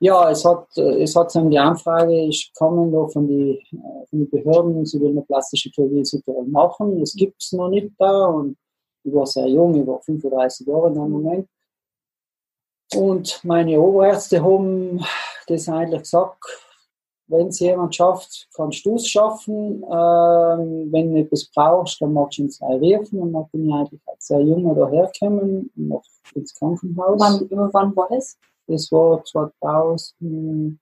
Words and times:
Ja, 0.00 0.30
es 0.30 0.44
hat, 0.44 0.76
es 0.76 1.16
hat 1.16 1.32
so 1.32 1.48
die 1.48 1.58
Anfrage, 1.58 2.14
ich 2.28 2.52
komme 2.56 2.90
da 2.92 3.08
von 3.08 3.26
den 3.26 3.58
von 3.70 4.20
die 4.20 4.26
Behörden, 4.26 4.86
sie 4.86 5.00
will 5.00 5.10
eine 5.10 5.22
plastische 5.22 5.70
Chirurgie 5.70 6.04
in 6.24 6.52
machen. 6.52 7.00
Das 7.00 7.14
gibt 7.14 7.42
es 7.42 7.52
noch 7.52 7.68
nicht 7.68 7.90
da 7.98 8.26
und 8.26 8.56
ich 9.02 9.12
war 9.12 9.26
sehr 9.26 9.48
jung, 9.48 9.74
ich 9.74 9.86
war 9.86 10.00
35 10.00 10.66
Jahre 10.66 10.88
in 10.88 10.94
dem 10.94 11.10
Moment. 11.10 11.48
Und 12.94 13.40
meine 13.44 13.80
Oberärzte 13.80 14.42
haben 14.42 15.04
das 15.46 15.68
eigentlich 15.68 16.02
gesagt, 16.02 16.44
wenn 17.28 17.48
es 17.48 17.60
jemand 17.60 17.94
schafft, 17.94 18.48
kannst 18.54 18.84
du 18.86 18.96
es 18.96 19.06
schaffen. 19.06 19.82
Ähm, 19.82 20.90
wenn 20.90 21.12
du 21.12 21.20
etwas 21.20 21.50
brauchst, 21.54 22.00
dann 22.00 22.14
magst 22.14 22.38
du 22.38 22.42
ihn 22.42 22.50
zwei 22.50 22.76
rufen. 22.76 23.20
Und 23.20 23.34
dann 23.34 23.46
bin 23.52 23.68
ich 23.68 23.74
eigentlich 23.74 24.00
als 24.06 24.26
sehr 24.26 24.40
jung 24.40 24.74
dahergekommen, 24.74 25.70
noch 25.74 26.04
ins 26.34 26.54
Krankenhaus. 26.54 27.20
Wann, 27.20 27.72
wann 27.72 27.96
war 27.96 28.08
das? 28.10 28.38
Das 28.68 28.92
war 28.92 29.24
2005 29.24 30.78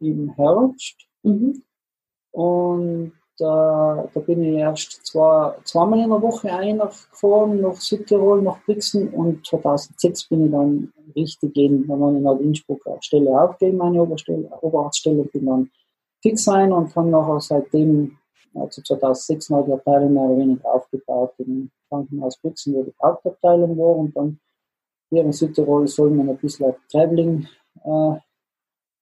im 0.00 0.28
Herbst. 0.36 1.06
Mhm. 1.22 1.62
Und 2.30 3.12
äh, 3.40 3.44
da 3.44 4.20
bin 4.26 4.44
ich 4.44 4.58
erst 4.58 5.04
zwei, 5.06 5.54
zweimal 5.64 6.00
in 6.00 6.10
der 6.10 6.22
Woche 6.22 6.52
eingefahren 6.52 7.60
nach 7.60 7.74
Südtirol, 7.76 8.42
nach 8.42 8.64
Brixen 8.64 9.08
und 9.08 9.44
2006 9.44 10.28
bin 10.28 10.46
ich 10.46 10.52
dann 10.52 10.92
richtig 11.16 11.56
in, 11.56 11.86
da 11.88 11.98
war 11.98 12.14
ich 12.14 12.22
nach 12.22 12.38
Innsbruck 12.38 12.86
eine 12.86 13.02
Stelle 13.02 13.30
aufgegeben, 13.30 13.78
meine 13.78 14.02
Oberstelle, 14.02 14.48
Oberarztstelle, 14.60 15.22
und 15.22 15.32
bin 15.32 15.46
dann 15.46 15.70
fix 16.22 16.46
rein 16.46 16.72
und 16.72 16.92
kann 16.92 17.10
nachher 17.10 17.40
seitdem, 17.40 18.16
also 18.54 18.82
2006 18.82 19.50
noch 19.50 19.66
die 19.66 19.72
Abteilung 19.72 20.14
mehr 20.14 20.22
oder 20.22 20.38
weniger 20.38 20.72
aufgebaut 20.72 21.34
im 21.38 21.70
Krankenhaus 21.88 22.38
Brixen, 22.38 22.74
wo 22.74 22.84
die 22.84 22.94
Hauptabteilung 23.02 23.76
war 23.76 23.96
und 23.96 24.16
dann 24.16 24.38
hier 25.14 25.24
in 25.24 25.32
Südtirol 25.32 25.86
soll 25.86 26.10
man 26.10 26.28
ein 26.28 26.36
bisschen 26.36 26.74
Traveling 26.90 27.46
äh, 27.84 28.14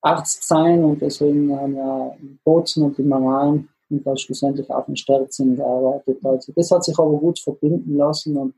Arzt 0.01 0.47
sein 0.47 0.83
und 0.83 1.01
deswegen 1.01 1.55
haben 1.57 1.75
wir 1.75 2.17
in 2.19 2.39
Bozen 2.43 2.83
und 2.83 2.99
in 2.99 3.07
Mannheim 3.07 3.69
und 3.89 4.05
dann 4.05 4.17
schlussendlich 4.17 4.69
auch 4.69 4.87
in 4.87 4.97
Sterzing 4.97 5.55
gearbeitet. 5.55 6.19
Also 6.23 6.51
das 6.55 6.71
hat 6.71 6.83
sich 6.83 6.97
aber 6.99 7.17
gut 7.17 7.39
verbinden 7.39 7.95
lassen 7.95 8.35
und 8.37 8.53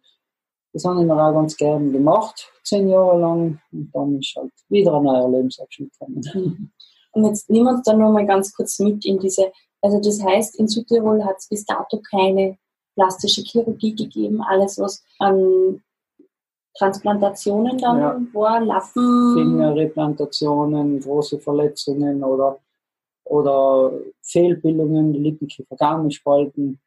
das 0.73 0.84
habe 0.84 1.02
ich 1.02 1.08
mir 1.08 1.14
auch 1.14 1.34
ganz 1.34 1.56
gerne 1.56 1.89
gemacht, 1.92 2.52
zehn 2.64 2.89
Jahre 2.89 3.20
lang 3.20 3.59
und 3.72 3.92
dann 3.94 4.19
ist 4.19 4.36
halt 4.36 4.52
wieder 4.69 4.95
ein 4.95 5.03
neuer 5.03 5.30
Lebensabschnitt 5.30 5.92
gekommen. 5.94 6.72
Und 7.12 7.23
jetzt 7.23 7.50
nehmen 7.50 7.67
wir 7.67 7.72
uns 7.75 7.84
dann 7.84 8.00
nochmal 8.00 8.25
ganz 8.25 8.53
kurz 8.53 8.78
mit 8.80 9.06
in 9.06 9.17
diese, 9.19 9.50
also 9.81 10.02
das 10.02 10.22
heißt, 10.22 10.59
in 10.59 10.67
Südtirol 10.67 11.23
hat 11.23 11.38
es 11.38 11.47
bis 11.47 11.64
dato 11.64 12.02
keine 12.12 12.58
plastische 12.95 13.42
Chirurgie 13.42 13.95
gegeben, 13.95 14.42
alles 14.42 14.78
was 14.80 15.02
an 15.19 15.81
Transplantationen 16.78 17.78
dann 17.78 18.00
ja. 18.00 18.22
war, 18.34 18.59
Lappen. 18.59 19.36
Fingerreplantationen, 19.36 21.00
große 21.00 21.40
Verletzungen 21.40 22.23
oder, 22.23 22.59
oder 23.23 23.92
Fehlbildungen, 24.22 25.14
Lippenkiefer 25.14 25.76
gar 25.76 26.03
nicht 26.03 26.18
spalten. 26.18 26.80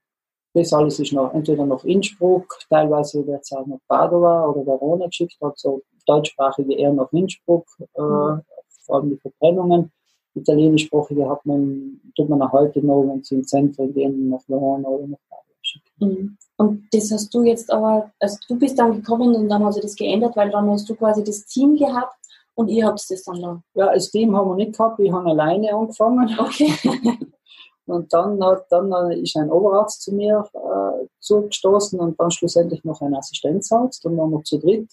Das 0.55 0.73
alles 0.73 0.99
ist 0.99 1.13
noch 1.13 1.33
entweder 1.35 1.65
noch 1.65 1.85
Innsbruck, 1.85 2.59
teilweise 2.69 3.27
wird 3.27 3.43
es 3.43 3.53
auch 3.53 3.67
noch 3.67 3.81
Padova 3.87 4.47
oder 4.47 4.67
Verona 4.67 5.07
geschickt, 5.07 5.37
also 5.41 5.83
deutschsprachige 6.07 6.75
eher 6.75 6.93
nach 6.93 7.13
Innsbruck, 7.13 7.67
äh, 7.79 8.01
mhm. 8.01 8.43
vor 8.85 8.97
allem 8.97 9.11
die 9.11 9.19
Verbrennungen. 9.19 9.93
Italienischsprachige 10.35 11.29
hat 11.29 11.45
man, 11.45 12.01
tut 12.17 12.29
man 12.29 12.43
auch 12.43 12.53
heute 12.53 12.85
noch, 12.85 13.03
wenn 13.03 13.23
sie 13.23 13.37
in 13.37 13.45
Zentren 13.45 13.93
gehen, 13.93 14.31
nach 14.31 14.43
Verona 14.49 14.89
oder 14.89 15.07
nach 15.09 15.19
schicken. 15.29 15.48
Mhm. 15.99 16.37
Und 16.57 16.89
das 16.93 17.11
hast 17.13 17.33
du 17.33 17.45
jetzt 17.45 17.73
aber, 17.73 18.11
also 18.19 18.37
du 18.49 18.59
bist 18.59 18.79
dann 18.79 18.97
gekommen 18.97 19.35
und 19.35 19.49
dann 19.49 19.65
hat 19.65 19.75
sich 19.75 19.83
das 19.83 19.95
geändert, 19.95 20.37
weil 20.37 20.51
dann 20.51 20.69
hast 20.71 20.89
du 20.89 20.95
quasi 20.95 21.23
das 21.23 21.45
Team 21.47 21.77
gehabt 21.77 22.17
und 22.55 22.69
ihr 22.69 22.87
habt 22.87 23.01
das 23.09 23.23
dann 23.23 23.41
da. 23.41 23.63
Ja, 23.75 23.95
das 23.95 24.11
Team 24.11 24.37
haben 24.37 24.51
wir 24.51 24.57
nicht 24.57 24.77
gehabt, 24.77 24.99
wir 24.99 25.13
haben 25.13 25.29
alleine 25.29 25.73
angefangen. 25.73 26.37
Okay. 26.39 26.73
und 27.87 28.13
dann, 28.13 28.43
hat, 28.43 28.67
dann 28.71 29.13
ist 29.13 29.37
ein 29.37 29.51
Oberarzt 29.51 30.03
zu 30.03 30.13
mir 30.13 30.45
äh, 30.53 31.07
zugestoßen 31.21 32.01
und 32.01 32.19
dann 32.19 32.31
schlussendlich 32.33 32.83
noch 32.85 33.01
ein 33.01 33.15
Assistenzarzt, 33.15 34.05
dann 34.05 34.17
waren 34.17 34.33
wir 34.33 34.43
zu 34.43 34.59
dritt. 34.59 34.91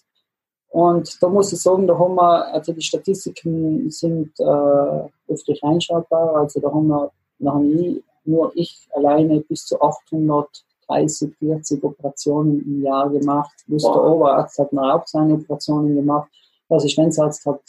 Und 0.70 1.18
da 1.24 1.30
muss 1.30 1.54
ich 1.54 1.62
sagen, 1.62 1.88
da 1.88 1.98
haben 1.98 2.16
wir, 2.16 2.54
also 2.54 2.74
die 2.74 2.82
Statistiken 2.82 3.90
sind 3.90 4.38
äh, 4.40 5.34
öfter 5.34 5.54
einschaltbar, 5.62 6.36
also 6.36 6.60
da 6.60 6.70
haben 6.70 6.88
wir 6.88 7.12
noch 7.40 7.60
nie, 7.60 8.04
nur 8.28 8.52
ich 8.56 8.88
alleine 8.94 9.42
bis 9.42 9.66
zu 9.66 9.82
800 9.82 10.66
30, 10.88 11.36
40 11.38 11.84
Operationen 11.84 12.62
im 12.62 12.84
Jahr 12.84 13.10
gemacht. 13.10 13.54
Plus 13.66 13.84
wow. 13.84 13.94
der 13.94 14.04
Oberarzt 14.04 14.60
hat 14.60 14.74
noch 14.74 14.94
auch 14.94 15.08
seine 15.08 15.36
Operationen 15.36 15.96
gemacht. 15.96 16.30
Der 16.70 16.78
Assistenzarzt 16.78 17.46
hat 17.46 17.62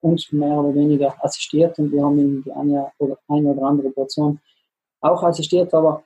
uns 0.00 0.30
mehr 0.32 0.58
oder 0.58 0.74
weniger 0.74 1.14
assistiert 1.24 1.78
und 1.78 1.90
wir 1.92 2.04
haben 2.04 2.18
ihm 2.18 2.42
die 2.44 2.52
eine 2.52 2.90
oder, 2.98 3.18
eine 3.28 3.48
oder 3.48 3.62
andere 3.66 3.88
Operation 3.88 4.38
auch 5.00 5.22
assistiert. 5.22 5.72
Aber 5.74 6.02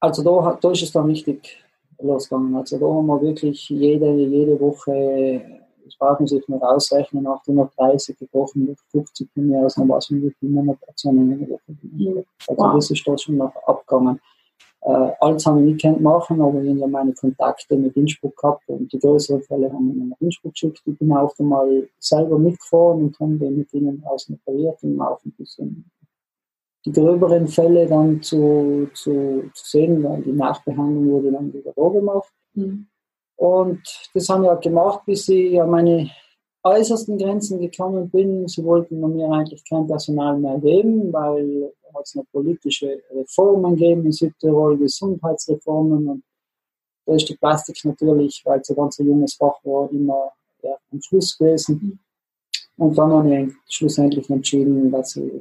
also 0.00 0.22
da, 0.22 0.58
da 0.60 0.70
ist 0.70 0.82
es 0.82 0.92
dann 0.92 1.06
richtig 1.06 1.62
losgegangen. 2.00 2.56
Also 2.56 2.78
da 2.78 2.86
haben 2.86 3.06
wir 3.06 3.20
wirklich 3.20 3.68
jede, 3.68 4.12
jede 4.14 4.58
Woche, 4.58 5.60
das 5.90 5.98
braucht 5.98 6.20
man 6.20 6.26
sich 6.28 6.46
nur 6.48 6.62
ausrechnen, 6.62 7.24
nach 7.24 7.42
30 7.42 8.16
Wochen, 8.32 8.74
50 8.92 9.28
von 9.34 9.46
mir 9.46 9.64
aus, 9.64 9.74
dann 9.74 9.88
war 9.88 9.98
es 9.98 10.10
wirklich 10.10 10.34
immer 10.40 10.60
eine 10.60 10.70
Operation 10.72 11.18
in 11.18 11.38
der 11.40 11.48
Woche. 11.50 12.24
Also 12.48 12.62
wow. 12.62 12.74
das 12.74 12.90
ist 12.90 13.06
da 13.06 13.18
schon 13.18 13.36
noch 13.36 13.54
abgegangen. 13.66 14.20
Äh, 14.82 15.12
alles 15.20 15.44
haben 15.44 15.58
wir 15.58 15.74
nicht 15.74 16.00
machen, 16.00 16.40
aber 16.40 16.62
ich 16.62 16.80
habe 16.80 16.90
meine 16.90 17.12
Kontakte 17.12 17.76
mit 17.76 17.96
Innsbruck 17.96 18.36
gehabt 18.36 18.68
und 18.68 18.90
die 18.92 18.98
größeren 18.98 19.42
Fälle 19.42 19.70
haben 19.70 19.94
wir 19.94 20.04
nach 20.04 20.20
Innsbruck 20.20 20.52
geschickt. 20.52 20.80
Ich 20.86 20.98
bin 20.98 21.12
auch 21.12 21.34
einmal 21.38 21.88
selber 21.98 22.38
mitgefahren 22.38 23.02
und 23.02 23.18
haben 23.18 23.38
dann 23.38 23.56
mit 23.56 23.72
ihnen 23.74 24.00
draußen 24.00 24.38
operiert 24.42 24.82
und 24.82 25.00
auch 25.00 25.22
ein 25.24 25.32
bisschen 25.32 25.90
die 26.86 26.92
gröberen 26.92 27.46
Fälle 27.46 27.86
dann 27.86 28.22
zu, 28.22 28.88
zu, 28.94 29.50
zu 29.52 29.66
sehen, 29.66 30.02
weil 30.02 30.22
die 30.22 30.32
Nachbehandlung 30.32 31.10
wurde 31.10 31.32
dann 31.32 31.52
wieder 31.52 31.72
da 31.76 31.88
gemacht. 31.88 32.32
Mhm. 32.54 32.86
Und 33.40 33.80
das 34.12 34.28
haben 34.28 34.42
wir 34.42 34.54
gemacht, 34.56 35.00
bis 35.06 35.26
ich 35.30 35.58
an 35.58 35.70
meine 35.70 36.10
äußersten 36.62 37.16
Grenzen 37.16 37.58
gekommen 37.58 38.10
bin. 38.10 38.46
Sie 38.46 38.62
wollten 38.62 39.00
mir 39.00 39.32
eigentlich 39.32 39.64
kein 39.66 39.86
Personal 39.86 40.38
mehr 40.38 40.58
geben, 40.58 41.10
weil 41.10 41.72
es 42.02 42.14
noch 42.14 42.24
politische 42.32 43.02
Reformen 43.10 43.76
gegeben 43.76 44.04
in 44.04 44.12
Südtirol, 44.12 44.76
Gesundheitsreformen 44.76 46.08
und 46.08 46.22
da 47.06 47.14
ist 47.14 47.30
die 47.30 47.36
Plastik 47.36 47.82
natürlich, 47.84 48.42
weil 48.44 48.60
es 48.60 48.68
ein 48.68 48.76
ganz 48.76 48.98
junges 48.98 49.34
Fach 49.34 49.58
war, 49.64 49.90
immer 49.90 50.32
ja, 50.62 50.76
am 50.92 51.00
Schluss 51.00 51.36
gewesen. 51.38 51.98
Und 52.76 52.98
dann 52.98 53.10
habe 53.10 53.34
ich 53.34 53.54
schlussendlich 53.74 54.28
entschieden, 54.28 54.90
dass 54.90 55.16
ich 55.16 55.32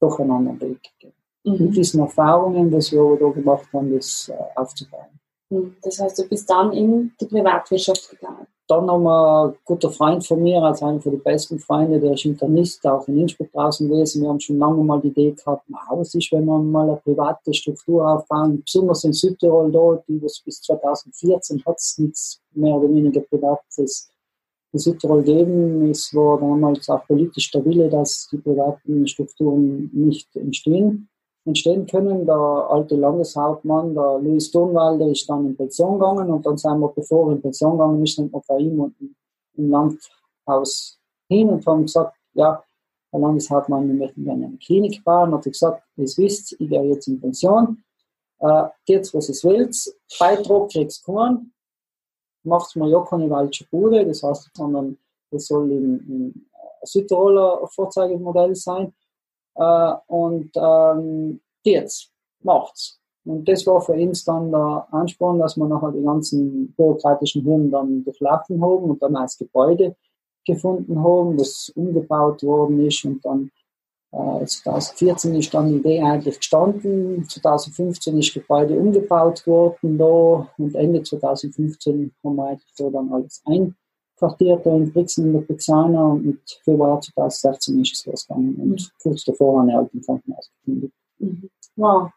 doch 0.00 0.20
einen 0.20 0.30
anderen 0.30 0.60
Weg 0.60 0.80
gehe. 1.00 1.12
Mhm. 1.42 1.66
Mit 1.66 1.76
diesen 1.76 2.00
Erfahrungen, 2.00 2.70
die 2.70 2.92
wir 2.92 3.00
aber 3.00 3.16
da 3.16 3.28
gemacht 3.30 3.66
haben, 3.72 3.92
das 3.92 4.28
äh, 4.28 4.58
aufzubauen. 4.58 5.18
Mhm. 5.52 5.76
Das 5.82 5.98
heißt, 6.00 6.18
du 6.18 6.28
bist 6.28 6.48
dann 6.48 6.72
in 6.72 7.12
die 7.20 7.26
Privatwirtschaft 7.26 8.10
gegangen? 8.10 8.46
dann 8.68 8.86
nochmal 8.86 9.48
ein 9.48 9.54
guter 9.64 9.90
Freund 9.90 10.24
von 10.26 10.42
mir, 10.42 10.62
also 10.62 10.86
einer 10.86 11.00
von 11.00 11.12
den 11.12 11.22
besten 11.22 11.58
Freunde, 11.58 12.00
der 12.00 12.14
ist 12.14 12.24
Internist, 12.24 12.86
auch 12.86 13.06
in 13.08 13.18
Innsbruck 13.18 13.52
draußen 13.52 13.88
gewesen. 13.88 14.22
Wir 14.22 14.28
haben 14.28 14.40
schon 14.40 14.58
lange 14.58 14.82
mal 14.82 15.00
die 15.00 15.08
Idee 15.08 15.32
gehabt, 15.32 15.64
was 15.68 16.14
ist, 16.14 16.32
wenn 16.32 16.44
man 16.44 16.70
mal 16.70 16.88
eine 16.88 16.96
private 16.96 17.52
Struktur 17.52 18.08
aufbauen, 18.08 18.62
besonders 18.64 19.04
in 19.04 19.12
Südtirol 19.12 19.70
dort, 19.70 20.06
bis 20.06 20.62
2014 20.62 21.64
hat 21.66 21.76
es 21.76 21.98
nichts 21.98 22.40
mehr 22.54 22.74
oder 22.74 22.88
weniger 22.88 23.20
Privates 23.20 24.10
in 24.72 24.78
Südtirol 24.78 25.22
geben. 25.22 25.90
Es 25.90 26.14
war 26.14 26.38
damals 26.38 26.88
auch 26.88 27.04
politisch 27.06 27.46
stabile, 27.46 27.90
dass 27.90 28.28
die 28.30 28.38
privaten 28.38 29.06
Strukturen 29.06 29.90
nicht 29.92 30.34
entstehen 30.36 31.08
entstehen 31.44 31.86
können. 31.86 32.26
Der 32.26 32.36
alte 32.36 32.96
Landeshauptmann, 32.96 33.94
der 33.94 34.18
Louis 34.18 34.50
Thunwalder, 34.50 35.08
ist 35.08 35.28
dann 35.28 35.46
in 35.46 35.56
Pension 35.56 35.98
gegangen 35.98 36.30
und 36.30 36.46
dann 36.46 36.56
sind 36.56 36.78
wir, 36.78 36.88
bevor 36.88 37.28
er 37.28 37.36
in 37.36 37.42
Pension 37.42 37.72
gegangen 37.72 38.02
ist, 38.02 38.16
sind 38.16 38.32
wir 38.32 38.42
bei 38.46 38.58
ihm 38.58 38.80
und 38.80 38.94
im 39.54 39.70
Landhaus 39.70 40.98
hin 41.28 41.48
und 41.48 41.66
haben 41.66 41.82
gesagt, 41.82 42.16
ja, 42.34 42.62
Herr 43.10 43.20
Landeshauptmann, 43.20 43.86
wir 43.88 43.94
möchten 43.94 44.24
gerne 44.24 44.46
eine 44.46 44.56
Klinik 44.56 45.04
bauen. 45.04 45.32
Hat 45.32 45.46
er 45.46 45.52
gesagt, 45.52 45.82
ihr 45.96 46.04
wisst, 46.04 46.52
ich 46.52 46.68
gehe 46.68 46.82
jetzt 46.84 47.08
in 47.08 47.20
Pension, 47.20 47.82
äh, 48.38 48.64
geht's, 48.86 49.12
was 49.12 49.28
es 49.28 49.44
will, 49.44 49.70
Beitrag 50.18 50.70
kriegst 50.70 51.06
du 51.06 51.12
keinen, 51.12 51.52
macht's 52.42 52.74
mal 52.74 52.88
ja 52.88 53.00
keine 53.02 53.28
falsche 53.28 53.66
Bude, 53.70 54.06
das 54.06 54.22
heißt, 54.22 54.50
sondern 54.54 54.98
das 55.30 55.46
soll 55.46 55.70
in, 55.70 55.98
in 56.08 56.46
Südtiroler 56.84 57.66
Vorzeigemodell 57.68 58.54
sein. 58.54 58.92
Äh, 59.54 59.92
und 60.06 60.50
ähm, 60.56 61.40
jetzt 61.64 62.10
macht's. 62.42 62.98
Und 63.24 63.48
das 63.48 63.66
war 63.66 63.80
für 63.80 63.92
uns 63.92 64.24
dann 64.24 64.50
der 64.50 64.86
Ansporn, 64.90 65.38
dass 65.38 65.56
wir 65.56 65.66
nachher 65.66 65.92
die 65.92 66.02
ganzen 66.02 66.72
bürokratischen 66.72 67.44
Hürden 67.44 67.70
dann 67.70 68.04
durchlaufen 68.04 68.60
haben 68.60 68.90
und 68.90 69.02
dann 69.02 69.14
als 69.14 69.38
Gebäude 69.38 69.94
gefunden 70.44 71.02
haben, 71.02 71.36
das 71.36 71.72
umgebaut 71.76 72.42
worden 72.42 72.84
ist 72.84 73.04
und 73.04 73.24
dann 73.24 73.50
äh, 74.10 74.44
2014 74.44 75.36
ist 75.36 75.54
dann 75.54 75.68
die 75.68 75.76
Idee 75.76 76.02
eigentlich 76.02 76.38
gestanden, 76.38 77.28
2015 77.28 78.18
ist 78.18 78.34
Gebäude 78.34 78.76
umgebaut 78.76 79.46
worden 79.46 79.98
da 79.98 80.48
und 80.58 80.74
Ende 80.74 81.02
2015 81.02 82.12
haben 82.24 82.36
wir 82.36 82.46
eigentlich 82.46 82.72
so 82.74 82.90
dann 82.90 83.12
alles 83.12 83.40
ein 83.46 83.76
Quartier 84.22 84.64
in 84.66 84.92
Brixen 84.92 85.26
in 85.26 85.32
der 85.32 85.40
Brixana 85.40 86.04
und 86.04 86.24
mit 86.24 86.60
Februar 86.62 87.00
2016 87.00 87.80
ist 87.80 87.92
es 87.94 88.06
losgegangen 88.06 88.54
und 88.54 88.70
mhm. 88.70 88.86
kurz 89.02 89.24
davor 89.24 89.60
habe 89.60 89.70
ich 89.70 89.74
halt 89.74 89.94
im 89.94 90.02
Krankenhaus 90.02 90.50
gekündigt. 90.60 90.94
Mhm. 91.18 91.50
Wow. 91.74 92.10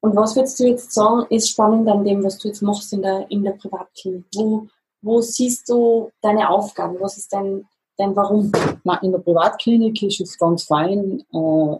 Und 0.00 0.16
was 0.16 0.34
würdest 0.36 0.58
du 0.58 0.64
jetzt 0.64 0.92
sagen, 0.92 1.26
ist 1.28 1.50
spannend 1.50 1.86
an 1.88 2.02
dem, 2.02 2.24
was 2.24 2.38
du 2.38 2.48
jetzt 2.48 2.62
machst 2.62 2.92
in 2.94 3.02
der, 3.02 3.30
in 3.30 3.44
der 3.44 3.52
Privatklinik? 3.52 4.24
Wo, 4.34 4.68
wo 5.02 5.20
siehst 5.20 5.68
du 5.68 6.10
deine 6.22 6.48
Aufgaben? 6.48 6.96
Was 7.00 7.18
ist 7.18 7.30
dein, 7.32 7.66
dein 7.98 8.16
Warum? 8.16 8.50
Na, 8.84 9.02
in 9.02 9.12
der 9.12 9.18
Privatklinik 9.18 10.02
ist 10.02 10.20
es 10.20 10.38
ganz 10.38 10.64
fein. 10.64 11.24
Äh, 11.32 11.76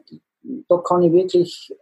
da 0.69 0.77
kann 0.79 1.03
ich 1.03 1.13
wirklich 1.13 1.75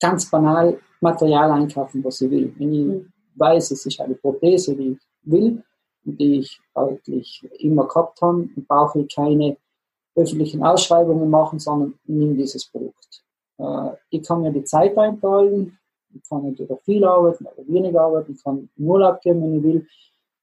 ganz 0.00 0.28
banal 0.28 0.80
Material 1.00 1.52
einkaufen, 1.52 2.02
was 2.02 2.20
ich 2.20 2.30
will. 2.30 2.52
Wenn 2.58 2.72
ich 2.72 2.86
mhm. 2.86 3.12
weiß, 3.36 3.70
es 3.70 3.86
ist 3.86 4.00
eine 4.00 4.14
Prothese, 4.14 4.74
die 4.74 4.92
ich 4.92 4.98
will 5.22 5.62
die 6.04 6.40
ich 6.40 6.60
eigentlich 6.74 7.46
immer 7.58 7.86
gehabt 7.86 8.20
habe, 8.20 8.48
brauche 8.66 9.00
ich 9.00 9.14
keine 9.14 9.56
öffentlichen 10.14 10.62
Ausschreibungen 10.62 11.30
machen, 11.30 11.58
sondern 11.58 11.94
nehme 12.04 12.34
dieses 12.34 12.66
Produkt. 12.66 13.22
Äh, 13.58 13.90
ich 14.10 14.22
kann 14.22 14.42
mir 14.42 14.52
die 14.52 14.64
Zeit 14.64 14.96
einteilen, 14.98 15.78
ich 16.14 16.22
kann 16.28 16.44
entweder 16.44 16.76
viel 16.78 17.04
arbeiten 17.04 17.46
oder 17.46 17.66
wenig 17.68 17.98
arbeiten, 17.98 18.32
ich 18.32 18.42
kann 18.42 18.68
in 18.76 18.86
Urlaub 18.86 19.20
gehen, 19.20 19.42
wenn 19.42 19.58
ich 19.58 19.62
will, 19.62 19.86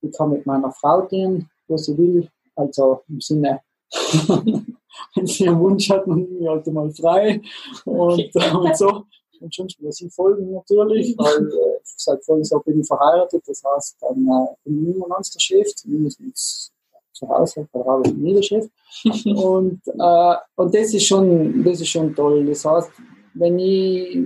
ich 0.02 0.12
kann 0.18 0.32
mit 0.32 0.46
meiner 0.46 0.72
Frau 0.72 1.06
gehen, 1.06 1.50
wo 1.68 1.78
sie 1.78 1.98
will, 1.98 2.28
also 2.56 3.02
im 3.08 3.22
Sinne, 3.22 3.62
wenn 5.16 5.28
sie 5.28 5.48
einen 5.48 5.60
Wunsch 5.60 5.90
hat, 5.90 6.08
dann 6.08 6.26
bin 6.26 6.42
ich 6.42 6.48
halt 6.48 6.68
mal 6.68 6.92
frei. 6.92 7.42
Und, 7.86 8.36
okay. 8.36 8.56
und 8.56 8.78
so. 8.78 9.04
Und 9.42 9.80
muss 9.80 10.02
ich 10.02 10.14
folgen 10.14 10.52
natürlich, 10.52 11.18
weil 11.18 11.48
äh, 11.48 11.79
seit 12.00 12.24
vorhin 12.24 12.44
so 12.44 12.60
bin 12.60 12.80
ich 12.80 12.88
verheiratet, 12.88 13.44
das 13.46 13.64
heißt, 13.64 13.98
dann 14.02 14.28
äh, 14.28 14.56
bin 14.64 14.90
ich 14.90 14.96
immer 14.96 15.08
ganz 15.08 15.32
der 15.32 15.40
Chef, 15.40 15.76
zumindest 15.76 16.72
zu 17.14 17.28
Hause, 17.28 17.68
da 17.74 17.86
habe 17.86 18.08
ich 18.08 18.16
nie 18.16 18.34
der 18.34 18.42
Chef. 18.42 18.66
und, 19.26 19.82
äh, 19.88 20.36
und 20.56 20.74
das 20.74 20.94
ist 20.94 21.06
schon, 21.06 21.64
das 21.64 21.82
ist 21.82 21.90
schon 21.90 22.16
toll. 22.16 22.46
Das 22.46 22.66
heißt, 22.66 22.90
wenn 23.34 23.60
ich 23.60 24.18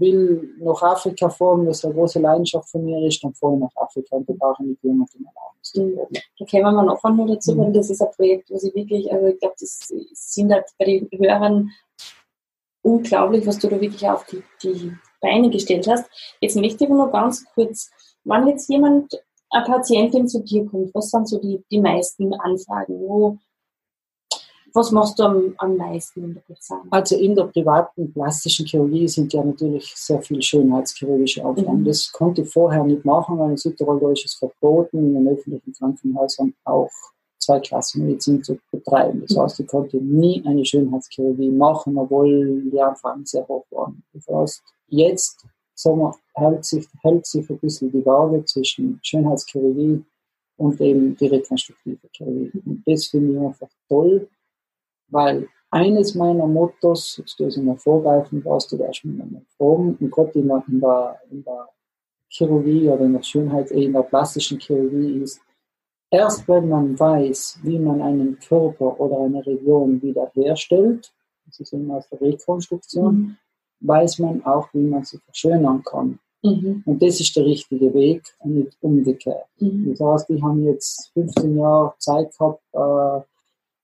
will 0.00 0.54
nach 0.58 0.82
Afrika 0.82 1.28
fahren, 1.28 1.66
was 1.66 1.84
eine 1.84 1.94
große 1.94 2.18
Leidenschaft 2.18 2.68
von 2.68 2.84
mir 2.84 3.06
ist, 3.06 3.22
dann 3.22 3.34
fahre 3.34 3.54
ich 3.54 3.60
nach 3.60 3.76
Afrika 3.76 4.16
und 4.16 4.28
da 4.28 4.34
brauche 4.36 4.62
ich 4.62 4.70
nicht 4.70 4.82
jemanden 4.82 5.24
allein. 5.26 5.88
Mhm. 5.88 5.98
Da 6.38 6.44
kämen 6.44 6.74
wir 6.74 6.82
noch 6.82 7.04
einmal 7.04 7.28
dazu, 7.28 7.54
mhm. 7.54 7.58
weil 7.58 7.72
das 7.72 7.90
ist 7.90 8.02
ein 8.02 8.10
Projekt, 8.16 8.50
wo 8.50 8.58
sie 8.58 8.74
wirklich, 8.74 9.10
also 9.12 9.26
ich 9.26 9.38
glaube, 9.38 9.54
das 9.58 9.92
sind 10.12 10.52
halt 10.52 10.66
bei 10.78 10.84
den 10.84 11.08
Hörern 11.12 11.70
unglaublich, 12.82 13.46
was 13.46 13.58
du 13.58 13.68
da 13.68 13.80
wirklich 13.80 14.06
auf 14.08 14.26
die, 14.26 14.42
die 14.62 14.92
Beine 15.24 15.50
gestellt 15.50 15.88
hast. 15.88 16.04
Jetzt 16.40 16.56
möchte 16.56 16.84
ich 16.84 16.90
nur 16.90 17.10
ganz 17.10 17.44
kurz, 17.54 17.90
wann 18.24 18.46
jetzt 18.46 18.68
jemand, 18.68 19.14
eine 19.50 19.64
Patientin 19.64 20.28
zu 20.28 20.42
dir 20.42 20.66
kommt, 20.66 20.94
was 20.94 21.10
sind 21.10 21.28
so 21.28 21.38
die, 21.38 21.62
die 21.70 21.80
meisten 21.80 22.34
Anfragen? 22.34 22.98
Wo, 22.98 23.38
was 24.72 24.90
machst 24.90 25.18
du 25.18 25.22
am, 25.22 25.54
am 25.58 25.76
meisten 25.76 26.24
in 26.24 26.34
der 26.34 26.42
Bezahlung? 26.48 26.88
Also 26.90 27.16
in 27.16 27.36
der 27.36 27.44
privaten 27.44 28.12
plastischen 28.12 28.66
Chirurgie 28.66 29.06
sind 29.06 29.32
ja 29.32 29.44
natürlich 29.44 29.94
sehr 29.94 30.20
viel 30.20 30.42
schönheitschirurgische 30.42 31.44
Aufnahmen. 31.44 31.82
Mhm. 31.82 31.84
Das 31.84 32.10
konnte 32.10 32.42
ich 32.42 32.52
vorher 32.52 32.82
nicht 32.82 33.04
machen, 33.04 33.38
weil 33.38 33.50
in 33.50 33.56
Südtirol 33.56 34.12
ist 34.12 34.24
es 34.24 34.34
verboten, 34.34 34.98
in 34.98 35.14
den 35.14 35.28
öffentlichen 35.28 35.72
Krankenhäusern 35.72 36.52
auch 36.64 36.90
Zweiklassenmedizin 37.38 38.42
zu 38.42 38.58
betreiben. 38.72 39.20
Das 39.20 39.36
mhm. 39.36 39.42
heißt, 39.42 39.60
ich 39.60 39.66
konnte 39.68 39.98
nie 39.98 40.42
eine 40.44 40.64
Schönheitschirurgie 40.64 41.50
machen, 41.50 41.96
obwohl 41.96 42.62
die 42.62 42.80
Anfragen 42.80 43.24
sehr 43.24 43.46
hoch 43.46 43.64
waren. 43.70 44.02
Das 44.12 44.26
heißt, 44.26 44.62
jetzt 44.88 45.46
sagen 45.74 45.98
wir, 45.98 46.14
hält, 46.34 46.64
sich, 46.64 46.86
hält 47.02 47.26
sich 47.26 47.48
ein 47.50 47.58
bisschen 47.58 47.90
die 47.90 48.04
Waage 48.06 48.44
zwischen 48.44 49.00
Schönheitschirurgie 49.02 50.04
und 50.56 50.80
eben 50.80 51.16
die 51.16 51.26
rekonstruktive 51.26 52.08
Chirurgie. 52.12 52.62
Und 52.64 52.82
das 52.86 53.06
finde 53.06 53.32
ich 53.32 53.38
einfach 53.40 53.68
toll, 53.88 54.28
weil 55.08 55.48
eines 55.70 56.14
meiner 56.14 56.46
Mottos, 56.46 57.16
jetzt 57.18 57.36
tue 57.36 57.48
ich 57.48 57.56
mal 57.56 57.76
vorgreifen, 57.76 58.42
brauchst 58.42 58.70
du 58.70 58.76
da 58.76 58.86
erstmal 58.86 59.26
mal 59.26 59.42
fragen, 59.56 59.96
und 59.98 60.10
Gott 60.10 60.34
in 60.36 60.48
der, 60.48 60.62
in, 60.68 60.80
der, 60.80 61.20
in 61.30 61.42
der 61.42 61.68
Chirurgie 62.28 62.88
oder 62.88 63.04
in 63.04 63.14
der 63.14 63.22
Schönheit, 63.22 63.70
in 63.72 63.92
der 63.92 64.02
plastischen 64.02 64.60
Chirurgie 64.60 65.22
ist, 65.22 65.40
erst 66.10 66.46
wenn 66.46 66.68
man 66.68 66.98
weiß, 66.98 67.58
wie 67.64 67.78
man 67.78 68.00
einen 68.00 68.38
Körper 68.38 69.00
oder 69.00 69.18
eine 69.20 69.44
Region 69.44 70.00
wiederherstellt, 70.00 71.12
das 71.46 71.60
ist 71.60 71.72
immer 71.72 71.96
aus 71.96 72.08
der 72.08 72.20
Rekonstruktion, 72.20 73.14
mhm. 73.16 73.36
Weiß 73.86 74.18
man 74.20 74.44
auch, 74.44 74.68
wie 74.72 74.82
man 74.82 75.04
sie 75.04 75.18
verschönern 75.18 75.82
kann. 75.84 76.18
Mhm. 76.42 76.82
Und 76.84 77.02
das 77.02 77.20
ist 77.20 77.34
der 77.36 77.46
richtige 77.46 77.92
Weg 77.94 78.22
und 78.40 78.56
nicht 78.56 78.76
umgekehrt. 78.80 79.46
Mhm. 79.60 79.90
Das 79.90 80.00
heißt, 80.00 80.30
ich 80.30 80.42
habe 80.42 80.60
jetzt 80.60 81.10
15 81.14 81.56
Jahre 81.56 81.94
Zeit 81.98 82.36
gehabt, 82.36 82.62
äh, 82.72 83.20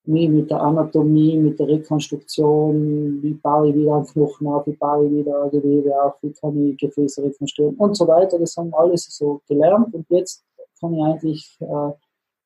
mich 0.05 0.29
mit 0.29 0.50
der 0.50 0.61
Anatomie, 0.61 1.38
mit 1.38 1.58
der 1.58 1.69
Rekonstruktion, 1.69 3.23
wie 3.23 3.35
baue 3.35 3.69
ich 3.69 3.75
wieder 3.76 3.97
einen 3.97 4.06
Knochen 4.06 4.47
auf, 4.49 4.67
wie 4.67 4.73
baue 4.73 5.06
ich 5.06 5.12
wieder 5.12 5.44
ein 5.44 5.50
Gewebe 5.50 6.02
auf, 6.02 6.14
wie 6.23 6.32
kann 6.32 6.69
ich 6.69 6.76
Gefäße 6.79 7.23
rekonstruieren 7.23 7.76
und 7.76 7.97
so 7.97 8.06
weiter. 8.08 8.38
Das 8.38 8.56
haben 8.56 8.70
wir 8.70 8.79
alles 8.79 9.05
so 9.05 9.41
gelernt 9.47 9.94
und 9.94 10.06
jetzt 10.08 10.44
kann 10.81 10.94
ich 10.94 11.02
eigentlich 11.02 11.56
äh, 11.61 11.93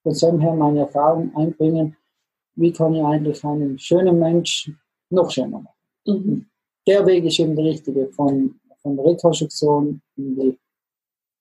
von 0.03 0.15
so 0.15 0.39
her 0.39 0.55
meine 0.55 0.81
Erfahrung 0.81 1.35
einbringen, 1.35 1.97
wie 2.56 2.73
kann 2.73 2.95
ich 2.95 3.03
eigentlich 3.03 3.45
einen 3.45 3.79
schönen 3.79 4.19
Mensch 4.19 4.71
noch 5.11 5.31
schöner 5.31 5.61
machen. 5.61 5.69
Mhm. 6.06 6.47
Der 6.86 7.06
Weg 7.06 7.25
ist 7.25 7.38
eben 7.38 7.56
der 7.56 7.64
richtige, 7.64 8.08
von, 8.08 8.60
von 8.82 8.96
der 8.96 9.04
Rekonstruktion 9.06 10.00
in 10.16 10.36
die, 10.36 10.58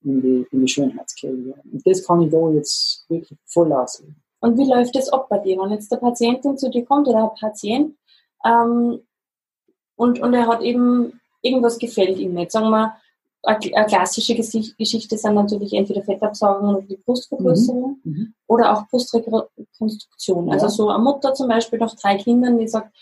in 0.04 0.22
die, 0.22 0.48
in 0.52 0.62
die 0.62 0.68
Schönheitskirche. 0.68 1.56
Und 1.72 1.86
das 1.86 2.06
kann 2.06 2.22
ich 2.22 2.32
da 2.32 2.50
jetzt 2.52 3.06
wirklich 3.10 3.38
voll 3.46 3.72
ausleben. 3.74 4.16
Und 4.40 4.58
wie 4.58 4.70
läuft 4.70 4.96
das 4.96 5.10
ab 5.10 5.28
bei 5.30 5.40
dir? 5.40 5.58
Wenn 5.58 5.72
jetzt 5.72 5.92
der 5.92 5.98
Patientin 5.98 6.58
zu 6.58 6.70
dir 6.70 6.86
kommt 6.86 7.08
oder 7.08 7.24
ein 7.24 7.40
Patient 7.40 7.96
ähm, 8.46 9.00
und, 9.96 10.20
und 10.20 10.34
er 10.34 10.48
hat 10.48 10.62
eben 10.62 11.20
irgendwas 11.42 11.78
gefällt 11.78 12.18
ihm 12.20 12.34
nicht. 12.34 12.52
Sagen 12.52 12.70
wir, 12.70 12.96
eine 13.44 13.86
klassische 13.86 14.36
Geschichte 14.36 15.18
sind 15.18 15.36
natürlich 15.36 15.74
entweder 15.74 16.02
Fettabsaugungen 16.02 16.76
oder 16.76 16.86
die 16.86 16.98
Brustvergrößerung 16.98 18.00
mhm. 18.04 18.12
mhm. 18.12 18.34
oder 18.48 18.74
auch 18.74 18.88
Brustrekonstruktion. 18.88 20.50
Also 20.52 20.70
so 20.70 20.90
eine 20.90 21.04
Mutter 21.04 21.34
zum 21.34 21.50
Beispiel 21.50 21.80
nach 21.80 21.94
drei 21.96 22.18
Kindern, 22.18 22.58
die 22.58 22.68
sagt, 22.68 22.96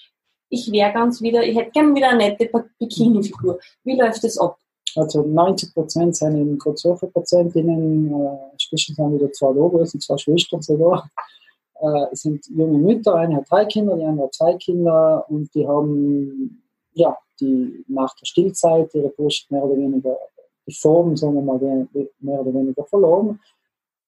ich 0.52 0.72
wäre 0.72 0.92
ganz 0.92 1.22
wieder, 1.22 1.44
ich 1.44 1.58
hätte 1.58 1.72
gerne 1.72 1.96
wieder 1.96 2.10
eine 2.10 2.30
nette 2.30 2.50
Bikini-Figur. 2.78 3.58
Wie 3.84 4.00
läuft 4.00 4.24
das 4.24 4.38
ab? 4.38 4.58
Also 4.98 5.24
90 5.24 5.74
Prozent 5.74 6.18
sind 6.18 6.36
eben 6.36 6.60
gerade 6.60 6.78
solche 6.78 7.08
Patientinnen, 7.08 8.14
äh, 8.14 8.52
inzwischen 8.52 8.94
sind 8.94 9.14
wieder 9.16 9.32
zwei 9.32 9.54
Logo, 9.54 9.84
sind 9.86 10.04
zwei 10.04 10.18
Schwestern 10.18 10.62
sogar, 10.62 11.10
äh, 11.80 12.08
sind 12.12 12.46
junge 12.48 12.78
Mütter, 12.78 13.16
eine 13.16 13.38
hat 13.38 13.46
drei 13.50 13.64
Kinder, 13.66 13.96
die 13.96 14.04
andere 14.04 14.26
hat 14.26 14.34
zwei 14.34 14.56
Kinder 14.56 15.26
und 15.30 15.50
die 15.56 15.66
haben, 15.66 16.62
ja, 16.94 17.18
die 17.40 17.86
nach 17.88 18.14
der 18.16 18.26
Stillzeit 18.26 18.94
ihre 18.94 19.10
Brust 19.10 19.50
mehr 19.50 19.64
oder 19.64 19.78
weniger 19.78 20.18
die 20.68 20.74
Form, 20.74 21.16
sagen 21.16 21.36
wir 21.36 21.42
mal, 21.42 21.88
mehr 22.20 22.42
oder 22.42 22.54
weniger 22.54 22.84
verloren. 22.84 23.40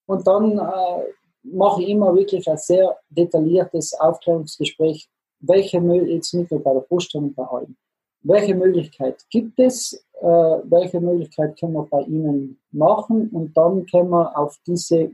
Und 0.05 0.27
dann 0.27 0.59
äh, 0.59 1.03
mache 1.43 1.81
ich 1.81 1.89
immer 1.89 2.13
wirklich 2.13 2.47
ein 2.49 2.57
sehr 2.57 2.97
detailliertes 3.09 3.93
Aufklärungsgespräch, 3.93 5.07
welche 5.43 5.79
jetzt 5.79 6.33
nicht 6.33 6.51
nur 6.51 6.63
bei 6.63 6.73
der 6.73 6.85
sondern 6.99 7.33
bei 7.33 7.43
allen. 7.43 7.75
Welche 8.21 8.55
Möglichkeit 8.55 9.25
gibt 9.29 9.59
es? 9.59 10.05
Äh, 10.21 10.25
welche 10.25 11.01
Möglichkeit 11.01 11.59
können 11.59 11.73
wir 11.73 11.83
bei 11.83 12.01
Ihnen 12.03 12.57
machen? 12.71 13.29
Und 13.29 13.55
dann 13.57 13.85
können 13.85 14.09
wir 14.09 14.37
auf 14.37 14.57
diese, 14.65 15.11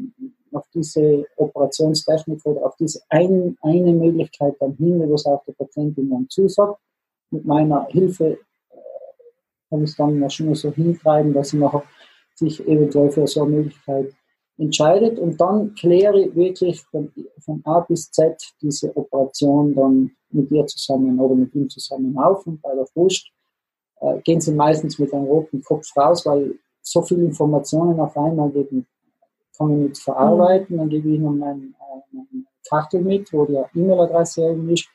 auf 0.52 0.66
diese 0.74 1.26
Operationstechnik 1.38 2.46
oder 2.46 2.66
auf 2.68 2.76
diese 2.76 3.02
ein, 3.10 3.58
eine 3.62 3.94
Möglichkeit 3.94 4.56
dann 4.60 4.76
hin, 4.76 5.02
was 5.12 5.26
auch 5.26 5.44
der 5.46 5.54
Patientin 5.54 6.12
dann 6.12 6.30
zusagt. 6.30 6.80
Mit 7.32 7.46
meiner 7.46 7.88
Hilfe 7.88 8.38
äh, 8.70 8.76
kann 9.70 9.84
ich 9.84 9.90
es 9.90 9.96
dann 9.96 10.30
schon 10.30 10.54
so 10.54 10.72
hintreiben, 10.72 11.34
dass 11.34 11.50
sie 11.50 11.58
nachher 11.58 11.84
sich 12.36 12.66
eventuell 12.68 13.10
für 13.10 13.26
so 13.26 13.42
eine 13.42 13.56
Möglichkeit 13.58 14.14
entscheidet 14.60 15.18
und 15.18 15.40
dann 15.40 15.74
kläre 15.74 16.20
ich 16.20 16.36
wirklich 16.36 16.82
von, 16.84 17.12
von 17.40 17.62
A 17.66 17.80
bis 17.80 18.12
Z 18.12 18.36
diese 18.62 18.96
Operation 18.96 19.74
dann 19.74 20.12
mit 20.32 20.52
ihr 20.52 20.66
zusammen 20.68 21.20
oder 21.20 21.36
mit 21.36 21.56
ihm 21.56 21.70
zusammen 21.70 22.18
auf 22.18 22.46
und 22.46 22.62
bei 22.62 22.76
der 22.76 22.86
Brust 22.94 23.28
äh, 24.02 24.20
gehen 24.22 24.42
sie 24.42 24.54
meistens 24.54 25.00
mit 25.00 25.14
einem 25.14 25.26
roten 25.26 25.64
Kopf 25.64 25.96
raus, 25.96 26.26
weil 26.26 26.56
so 26.82 27.02
viele 27.02 27.24
Informationen 27.24 28.00
auf 28.00 28.18
einmal 28.18 28.50
geben, 28.50 28.86
kann 29.58 29.72
ich 29.72 29.90
nicht 29.90 30.02
verarbeiten, 30.02 30.78
dann 30.78 30.90
gebe 30.90 31.10
ich 31.10 31.16
ihnen 31.16 31.38
mein, 31.38 31.76
äh, 31.80 32.16
meine 32.92 33.04
mit, 33.04 33.34
wo 33.34 33.46
die 33.46 33.80
E-Mail-Adresse 33.80 34.56
ist 34.70 34.88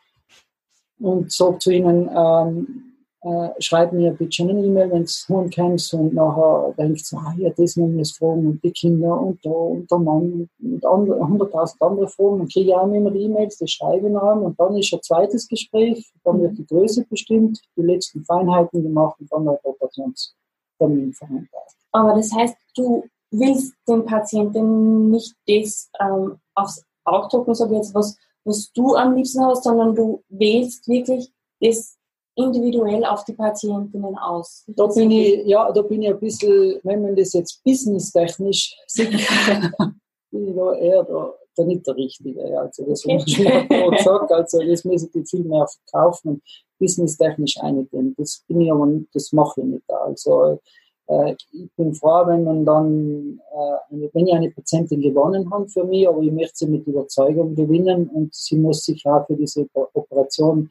und 1.01 1.33
sage 1.33 1.59
zu 1.59 1.71
ihnen, 1.73 2.09
ähm, 2.15 2.84
äh, 3.25 3.51
schreib 3.59 3.93
mir 3.93 4.13
bitte 4.13 4.43
eine 4.43 4.63
E-Mail, 4.63 4.91
wenn 4.91 5.05
du 5.05 5.35
Hund 5.35 5.55
kennst 5.55 5.95
und 5.95 6.13
nachher 6.13 6.75
denkst 6.77 7.09
du, 7.11 7.17
ah, 7.17 7.35
ja, 7.39 7.51
das 7.57 7.77
noch 7.77 7.89
das 7.97 8.13
Fragen 8.13 8.47
und 8.47 8.63
die 8.63 8.71
Kinder 8.71 9.19
und 9.19 9.45
da 9.45 9.51
und 9.51 9.91
der 9.91 9.99
Mann 9.99 10.49
und 10.61 10.85
hunderttausend 10.85 11.81
andere 11.81 12.07
Fragen. 12.09 12.39
Dann 12.41 12.49
kriege 12.49 12.71
ich 12.71 12.75
auch 12.75 12.93
immer 12.93 13.11
die 13.11 13.23
E-Mails, 13.23 13.57
die 13.57 13.67
schreibe 13.67 14.09
ich 14.09 14.13
noch 14.13 14.37
und 14.37 14.61
dann 14.61 14.77
ist 14.77 14.93
ein 14.93 15.03
zweites 15.03 15.49
Gespräch, 15.49 16.13
dann 16.23 16.43
wird 16.43 16.59
die 16.59 16.67
Größe 16.67 17.07
bestimmt, 17.09 17.61
die 17.77 17.83
letzten 17.83 18.23
Feinheiten 18.25 18.83
gemacht 18.83 19.17
und 19.19 19.33
dann 19.33 19.45
der 19.47 19.59
Operationstermin 19.65 21.15
vereinbart. 21.15 21.73
Aber 21.93 22.15
das 22.15 22.31
heißt, 22.31 22.57
du 22.77 23.05
willst 23.31 23.73
den 23.89 24.05
Patienten 24.05 25.11
nicht 25.11 25.35
das 25.47 25.91
ähm, 25.99 26.37
aufs 26.55 26.85
Auge 27.05 27.29
drucken, 27.31 27.55
sag 27.55 27.71
jetzt, 27.71 27.95
was, 27.95 28.19
was 28.45 28.71
du 28.73 28.95
am 28.97 29.15
liebsten 29.15 29.45
hast, 29.45 29.65
sondern 29.65 29.95
du 29.95 30.23
wählst 30.29 30.87
wirklich 30.89 31.33
das 31.61 31.97
individuell 32.37 33.05
auf 33.05 33.25
die 33.25 33.33
Patientinnen 33.33 34.17
aus. 34.19 34.65
Da 34.69 34.87
bin 34.87 35.11
ich, 35.11 35.47
ja, 35.47 35.71
da 35.71 35.83
bin 35.83 36.03
ich 36.03 36.11
ein 36.11 36.19
bisschen, 36.19 36.81
wenn 36.83 37.03
man 37.03 37.17
das 37.17 37.33
jetzt 37.33 37.63
businesstechnisch 37.65 38.77
sieht, 38.87 39.11
bin 40.31 40.49
ich 40.49 40.57
da 40.57 40.75
eher 40.75 41.05
da, 41.05 41.35
da 41.57 41.65
nicht 41.65 41.87
der 41.87 41.97
Richtige. 41.97 42.61
Also 42.61 42.85
das 42.87 43.05
okay. 43.05 43.67
schon 43.69 43.97
gesagt, 43.97 44.33
also 44.33 44.59
das 44.61 44.85
müssen 44.85 45.11
die 45.15 45.25
viel 45.25 45.45
mehr 45.45 45.67
verkaufen 45.67 46.29
und 46.29 46.43
businesstechnisch 46.79 47.59
einigen. 47.61 48.15
Das 48.17 48.43
bin 48.49 48.61
ich 48.63 48.73
aber 48.73 48.87
nicht, 48.87 49.09
das 49.15 49.33
mache 49.33 49.61
ich 49.61 49.67
nicht. 49.67 49.91
Also 49.91 50.61
äh, 51.07 51.37
ich 51.53 51.71
bin 51.77 51.95
froh, 51.95 52.27
wenn 52.27 52.45
man 52.45 52.65
dann, 52.65 53.41
äh, 53.53 54.09
wenn 54.13 54.27
ich 54.27 54.35
eine 54.35 54.51
Patientin 54.51 55.01
gewonnen 55.01 55.49
habe 55.53 55.69
für 55.69 55.85
mich, 55.85 56.09
aber 56.09 56.21
ich 56.21 56.33
möchte 56.33 56.57
sie 56.57 56.67
mit 56.67 56.87
Überzeugung 56.87 57.55
gewinnen 57.55 58.09
und 58.09 58.35
sie 58.35 58.57
muss 58.57 58.85
sich 58.85 59.05
auch 59.07 59.25
für 59.27 59.37
diese 59.37 59.69
Operation 59.73 60.69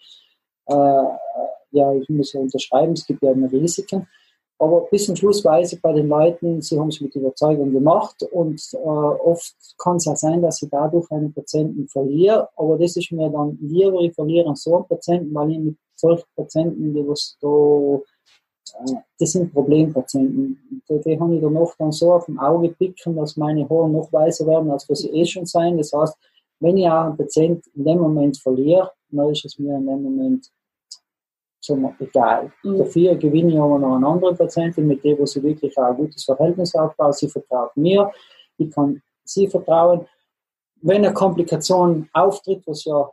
äh, 0.65 1.03
ja, 1.73 1.93
ich 1.93 2.07
muss 2.09 2.33
ja 2.33 2.39
unterschreiben, 2.39 2.93
es 2.93 3.05
gibt 3.05 3.21
ja 3.21 3.31
immer 3.31 3.51
Risiken. 3.51 4.07
Aber 4.59 4.87
bis 4.89 5.05
zum 5.05 5.15
Schluss 5.15 5.43
weiß 5.43 5.73
ich 5.73 5.81
bei 5.81 5.91
den 5.91 6.07
Leuten, 6.07 6.61
sie 6.61 6.79
haben 6.79 6.87
es 6.87 7.01
mit 7.01 7.13
Überzeugung 7.15 7.73
gemacht 7.73 8.23
und 8.31 8.61
äh, 8.73 8.77
oft 8.77 9.55
kann 9.77 9.97
es 9.97 10.07
auch 10.07 10.15
sein, 10.15 10.41
dass 10.41 10.61
ich 10.61 10.69
dadurch 10.69 11.11
einen 11.11 11.33
Patienten 11.33 11.87
verliere. 11.87 12.47
Aber 12.55 12.77
das 12.77 12.95
ist 12.95 13.11
mir 13.11 13.29
dann 13.29 13.57
lieber, 13.61 13.99
ich 14.01 14.13
verliere 14.13 14.55
so 14.55 14.75
einen 14.77 14.87
Patienten, 14.87 15.33
weil 15.33 15.51
ich 15.51 15.59
mit 15.59 15.77
solchen 15.95 16.23
Patienten, 16.35 16.93
die 16.93 17.05
was 17.05 17.35
da, 17.41 17.95
äh, 18.85 18.95
das 19.19 19.31
sind 19.31 19.51
Problempatienten. 19.53 20.83
Die, 20.87 21.01
die 21.01 21.19
habe 21.19 21.35
ich 21.35 21.41
dann 21.41 21.57
oft 21.57 21.77
dann 21.79 21.91
so 21.91 22.13
auf 22.13 22.27
dem 22.27 22.39
Auge 22.39 22.69
picken, 22.69 23.17
dass 23.17 23.35
meine 23.35 23.67
Haare 23.67 23.89
noch 23.89 24.13
weißer 24.13 24.47
werden, 24.47 24.71
als 24.71 24.87
was 24.87 24.99
sie 24.99 25.09
eh 25.09 25.25
schon 25.25 25.45
sein. 25.45 25.77
Das 25.77 25.91
heißt, 25.91 26.15
wenn 26.61 26.77
ich 26.77 26.87
auch 26.87 27.05
einen 27.05 27.17
Patienten 27.17 27.69
in 27.75 27.83
dem 27.83 27.99
Moment 27.99 28.37
verliere, 28.37 28.91
dann 29.09 29.29
ist 29.29 29.43
es 29.43 29.59
mir 29.59 29.75
in 29.75 29.87
dem 29.87 30.03
Moment 30.03 30.49
zum 31.63 31.95
egal. 31.99 32.51
Mhm. 32.63 32.77
Dafür 32.77 33.15
gewinne 33.15 33.53
ich 33.53 33.59
aber 33.59 33.79
noch 33.79 33.95
eine 33.95 34.07
andere 34.07 34.35
Patientin, 34.35 34.87
mit 34.87 35.03
der 35.03 35.17
wo 35.17 35.25
sie 35.25 35.41
wirklich 35.41 35.77
auch 35.77 35.83
ein 35.83 35.97
gutes 35.97 36.23
Verhältnis 36.25 36.75
aufbaut. 36.75 37.15
Sie 37.15 37.29
vertraut 37.29 37.75
mir, 37.75 38.11
ich 38.57 38.69
kann 38.69 39.01
sie 39.23 39.47
vertrauen. 39.47 40.05
Wenn 40.81 41.05
eine 41.05 41.13
Komplikation 41.13 42.09
auftritt, 42.13 42.63
was 42.67 42.83
ja 42.83 43.09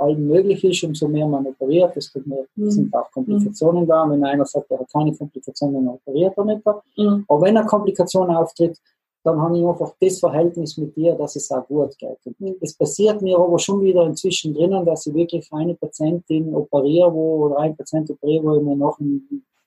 allen 0.00 0.26
möglich 0.26 0.64
ist, 0.64 0.82
umso 0.82 1.06
mehr 1.06 1.26
man 1.26 1.46
operiert, 1.46 1.94
desto 1.94 2.20
mehr 2.24 2.46
mhm. 2.56 2.70
sind 2.70 2.94
auch 2.94 3.10
Komplikationen 3.10 3.84
mhm. 3.84 3.88
da. 3.88 4.10
Wenn 4.10 4.24
einer 4.24 4.46
sagt, 4.46 4.70
er 4.70 4.80
hat 4.80 4.90
keine 4.90 5.14
Komplikationen, 5.14 5.84
dann 5.84 5.94
operiert 5.94 6.36
er 6.36 6.44
nicht. 6.46 6.62
Mhm. 6.96 7.24
Aber 7.28 7.42
wenn 7.42 7.56
eine 7.56 7.66
Komplikation 7.66 8.30
auftritt, 8.30 8.78
dann 9.24 9.40
habe 9.40 9.58
ich 9.58 9.64
einfach 9.64 9.94
das 9.98 10.20
Verhältnis 10.20 10.76
mit 10.76 10.94
dir, 10.96 11.14
dass 11.14 11.34
es 11.34 11.50
auch 11.50 11.66
gut 11.66 11.96
geht. 11.98 12.18
Und 12.26 12.56
es 12.60 12.74
passiert 12.74 13.22
mir 13.22 13.38
aber 13.38 13.58
schon 13.58 13.80
wieder 13.80 14.04
inzwischen 14.04 14.52
drinnen, 14.52 14.84
dass 14.84 15.06
ich 15.06 15.14
wirklich 15.14 15.50
eine 15.50 15.74
Patientin 15.74 16.54
operiere, 16.54 17.12
wo, 17.12 17.46
oder 17.46 17.58
ein 17.60 17.74
Patient 17.74 18.10
operiere, 18.10 18.44
wo 18.44 18.56
ich 18.56 18.62
mir 18.62 18.76
noch, 18.76 18.98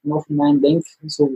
noch 0.03 0.25
hinein 0.27 0.61
denke, 0.61 0.87
so, 1.07 1.31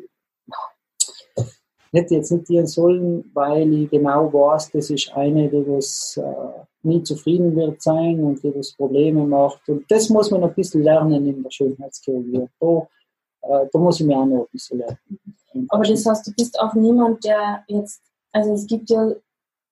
hätte 1.92 2.16
jetzt 2.16 2.32
nicht 2.32 2.48
dienen 2.48 2.68
sollen, 2.68 3.30
weil 3.34 3.74
ich 3.74 3.90
genau 3.90 4.32
weiß, 4.32 4.72
das 4.72 4.92
ist 4.92 5.12
eine, 5.14 5.50
die 5.50 5.68
was 5.68 6.16
äh, 6.18 6.62
nie 6.84 7.02
zufrieden 7.02 7.56
wird 7.56 7.82
sein 7.82 8.24
und 8.24 8.42
die 8.44 8.54
was 8.56 8.74
Probleme 8.74 9.26
macht. 9.26 9.68
Und 9.68 9.90
das 9.90 10.10
muss 10.10 10.30
man 10.30 10.44
ein 10.44 10.54
bisschen 10.54 10.84
lernen 10.84 11.28
in 11.28 11.42
der 11.42 11.50
Schönheitschirurgie. 11.50 12.48
Da, 12.60 12.88
äh, 13.42 13.68
da 13.72 13.80
muss 13.80 14.00
ich 14.00 14.06
mir 14.06 14.18
auch 14.18 14.26
noch 14.26 14.42
ein 14.42 14.52
bisschen 14.52 14.78
lernen. 14.78 14.98
Aber 15.70 15.84
das 15.84 16.06
heißt, 16.06 16.28
du 16.28 16.32
bist 16.34 16.60
auch 16.60 16.74
niemand, 16.76 17.26
der 17.26 17.64
jetzt 17.68 18.02
also 18.32 18.54
es 18.54 18.66
gibt 18.68 18.90
ja, 18.90 19.12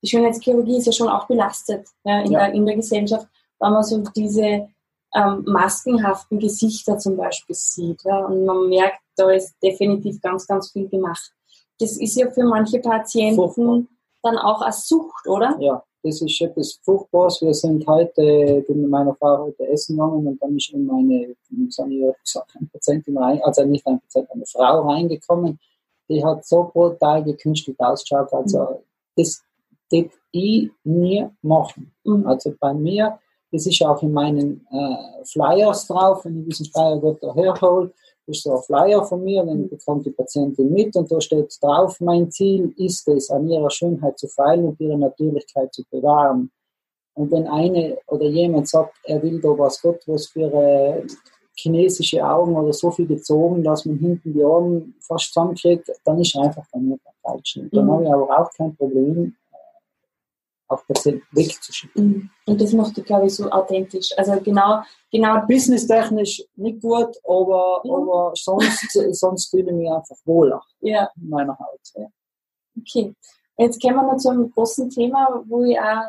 die 0.02 0.08
Schönheitschirurgie 0.08 0.78
ist 0.78 0.86
ja 0.86 0.92
schon 0.92 1.10
auch 1.10 1.28
belastet 1.28 1.88
ja, 2.04 2.22
in, 2.22 2.32
ja. 2.32 2.40
Der, 2.46 2.54
in 2.54 2.66
der 2.66 2.76
Gesellschaft, 2.76 3.28
weil 3.60 3.72
man 3.72 3.84
so 3.84 4.04
diese 4.16 4.70
ähm, 5.16 5.44
maskenhaften 5.46 6.40
Gesichter 6.40 6.98
zum 6.98 7.18
Beispiel 7.18 7.56
sieht. 7.56 8.04
Ja, 8.04 8.26
und 8.26 8.46
man 8.46 8.70
merkt, 8.70 9.00
da 9.16 9.30
ist 9.32 9.56
definitiv 9.62 10.22
ganz, 10.22 10.48
ganz 10.48 10.72
viel 10.72 10.88
gemacht. 10.88 11.32
Das 11.80 11.98
ist 11.98 12.16
ja 12.16 12.30
für 12.30 12.44
manche 12.44 12.80
Patienten 12.80 13.36
Furchtbar. 13.36 13.84
dann 14.24 14.38
auch 14.38 14.62
eine 14.62 14.74
Sucht, 14.74 15.28
oder? 15.28 15.58
Ja, 15.60 15.84
das 16.04 16.22
ist 16.22 16.42
etwas 16.42 16.80
Furchtbares. 16.84 17.42
Wir 17.42 17.54
sind 17.54 17.86
heute, 17.88 18.64
bin 18.68 18.82
mit 18.82 18.90
meiner 18.90 19.16
Frau 19.16 19.46
heute 19.46 19.68
essen 19.68 19.96
gegangen 19.96 20.28
und 20.28 20.42
dann 20.42 20.56
ist 20.56 20.70
in 20.72 20.86
meine, 20.86 21.36
gesagt, 21.50 22.56
eine 22.56 22.68
Patientin 22.72 23.18
rein, 23.18 23.42
also 23.44 23.66
nicht 23.66 23.86
eine 23.88 24.00
Patientin, 24.00 24.36
eine 24.36 24.46
Frau 24.46 24.88
reingekommen 24.88 25.60
die 26.10 26.24
hat 26.24 26.46
so 26.46 26.70
brutal 26.74 27.24
gekünstelt 27.24 27.80
ausgeschaut. 27.80 28.34
Also 28.34 28.60
mhm. 28.60 28.76
das 29.16 29.44
das 29.92 30.06
ich 30.32 30.70
nie 30.84 31.28
machen. 31.42 31.92
Mhm. 32.04 32.28
Also 32.28 32.54
bei 32.60 32.74
mir, 32.74 33.20
das 33.52 33.66
ist 33.66 33.82
auch 33.82 34.02
in 34.04 34.14
meinen 34.14 34.66
äh, 34.72 35.26
Flyers 35.26 35.88
drauf, 35.88 36.26
wenn 36.26 36.42
ich 36.42 36.50
diesen 36.50 36.68
Flyer 36.68 37.00
gut 37.00 37.22
herhole, 37.22 37.92
ist 38.28 38.44
so 38.44 38.56
ein 38.56 38.62
Flyer 38.62 39.04
von 39.04 39.24
mir, 39.24 39.44
dann 39.44 39.68
bekommt 39.68 40.06
die 40.06 40.12
Patientin 40.12 40.72
mit 40.72 40.96
und 40.96 41.12
da 41.12 41.20
steht 41.20 41.52
drauf, 41.60 42.00
mein 42.00 42.30
Ziel 42.30 42.72
ist 42.78 43.08
es, 43.08 43.32
an 43.32 43.50
ihrer 43.50 43.72
Schönheit 43.72 44.20
zu 44.20 44.28
feilen 44.28 44.66
und 44.66 44.80
ihre 44.80 44.98
Natürlichkeit 45.00 45.74
zu 45.74 45.84
bewahren. 45.90 46.52
Und 47.16 47.32
wenn 47.32 47.48
eine 47.48 47.98
oder 48.06 48.28
jemand 48.28 48.70
sagt, 48.70 48.96
er 49.04 49.22
will 49.24 49.42
da 49.42 49.50
was 49.58 49.82
Gott 49.82 50.02
was 50.06 50.28
für 50.28 50.54
äh, 50.54 51.08
chinesische 51.62 52.26
Augen 52.26 52.56
oder 52.56 52.74
so 52.74 52.92
viel 52.92 53.08
gezogen, 53.08 53.64
dass 53.64 53.86
man 53.86 53.98
hinten 53.98 54.34
die 54.34 54.44
Augen 54.44 54.96
fast 55.00 55.34
zusammenkriegt, 55.34 55.90
dann 56.06 56.20
ist 56.20 56.36
einfach 56.36 56.66
bei 56.72 56.80
mir 56.80 56.98
der 56.98 57.14
falsche. 57.22 57.68
Dann 57.72 57.86
mhm. 57.86 57.92
habe 57.92 58.04
ich 58.04 58.10
aber 58.12 58.40
auch 58.40 58.52
kein 58.54 58.76
Problem, 58.76 59.36
äh, 59.52 59.56
auch 60.68 60.86
Patienten 60.88 61.26
wegzuschicken. 61.32 62.06
Mhm. 62.06 62.30
Und 62.46 62.62
das 62.62 62.74
macht 62.74 62.98
du, 62.98 63.04
glaube 63.04 63.28
ich, 63.28 63.36
so 63.36 63.50
authentisch. 63.50 64.10
Also 64.18 64.40
genau, 64.42 64.82
genau. 65.12 65.46
Businesstechnisch 65.48 66.44
nicht 66.56 66.82
gut, 66.82 67.16
aber, 67.24 67.82
ja. 67.84 67.94
aber 67.94 68.32
sonst, 68.36 68.92
sonst 69.12 69.50
fühle 69.50 69.72
ich 69.72 69.78
mich 69.78 69.92
einfach 69.92 70.18
wohler 70.26 70.62
ja. 70.82 71.10
in 71.22 71.30
meiner 71.30 71.58
Haut. 71.58 71.82
Ja. 71.96 72.08
Okay. 72.80 73.14
Jetzt 73.58 73.82
kommen 73.82 73.96
wir 73.96 74.04
noch 74.04 74.18
zu 74.18 74.30
einem 74.30 74.50
großen 74.52 74.90
Thema, 74.90 75.44
wo 75.46 75.66
ich 75.66 75.78
auch, 75.78 76.04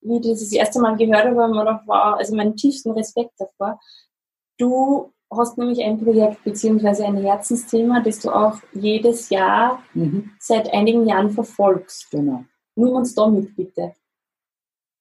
wie 0.00 0.16
ich 0.16 0.22
das 0.22 0.40
das 0.40 0.52
erste 0.52 0.80
Mal 0.80 0.96
gehört 0.96 1.26
habe, 1.26 1.48
mir 1.48 1.64
noch 1.64 1.86
war, 1.86 2.16
also 2.16 2.34
meinen 2.34 2.56
tiefsten 2.56 2.92
Respekt 2.92 3.32
davor. 3.38 3.78
Du 4.58 5.12
hast 5.30 5.58
nämlich 5.58 5.82
ein 5.82 5.98
Projekt 5.98 6.44
bzw. 6.44 7.04
ein 7.04 7.16
Herzensthema, 7.16 8.00
das 8.02 8.20
du 8.20 8.30
auch 8.30 8.58
jedes 8.72 9.30
Jahr 9.30 9.82
mhm. 9.94 10.30
seit 10.38 10.72
einigen 10.72 11.06
Jahren 11.06 11.30
verfolgst. 11.30 12.10
Genau. 12.10 12.44
Nimm 12.76 12.88
uns 12.90 13.14
da 13.14 13.28
mit, 13.28 13.54
bitte. 13.56 13.94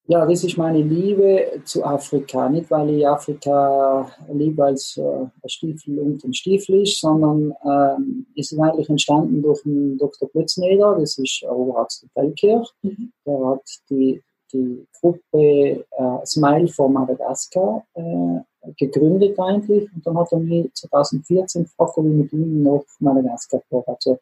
Ja, 0.06 0.26
das 0.26 0.44
ist 0.44 0.58
meine 0.58 0.82
Liebe 0.82 1.62
zu 1.64 1.84
Afrika. 1.84 2.50
Nicht, 2.50 2.70
weil 2.70 2.90
ich 2.90 3.08
Afrika 3.08 4.12
liebe 4.34 4.66
als 4.66 4.98
äh, 4.98 5.48
Stiefel 5.48 5.98
und 6.00 6.24
ein 6.26 6.34
Stiefel 6.34 6.82
ist, 6.82 7.00
sondern 7.00 7.54
ähm, 7.64 8.26
ist 8.36 8.54
eigentlich 8.60 8.90
entstanden 8.90 9.42
durch 9.42 9.64
den 9.64 9.98
Dr. 9.98 10.30
Plötzneder, 10.30 10.98
das 11.00 11.18
ist 11.18 11.44
Oberarzt 11.44 12.04
der 12.04 12.10
Feldkirch. 12.10 12.70
Mhm. 12.82 13.14
Der 13.26 13.48
hat 13.48 13.62
die, 13.90 14.22
die 14.52 14.86
Gruppe 15.00 15.86
äh, 15.90 16.26
Smile 16.26 16.68
for 16.68 16.90
Madagascar 16.90 17.86
äh, 17.94 18.42
gegründet 18.78 19.40
eigentlich 19.40 19.90
und 19.94 20.06
dann 20.06 20.18
hat 20.18 20.32
er 20.32 20.40
mich 20.40 20.74
2014 20.74 21.64
gefragt, 21.64 21.98
ob 21.98 22.06
ich 22.06 22.12
mit 22.12 22.34
ihm 22.34 22.64
nach 22.64 22.82
Madagaskar 23.00 23.62
fahre, 23.70 23.88
also 23.88 24.20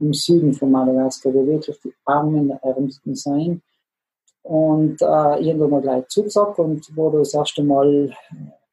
im 0.00 0.12
Süden 0.12 0.52
von 0.52 0.70
Madagaskar, 0.70 1.32
wo 1.32 1.46
wirklich 1.46 1.78
die 1.80 1.92
Armen 2.04 2.48
der 2.48 2.62
Ärmsten 2.62 3.14
sein. 3.14 3.62
Und 4.42 5.00
äh, 5.00 5.40
irgendwann 5.40 5.70
mal 5.70 5.80
gleich 5.80 6.06
zugesagt 6.08 6.58
und 6.58 6.94
wurde 6.94 7.18
das 7.18 7.32
erste 7.32 7.62
Mal 7.62 8.14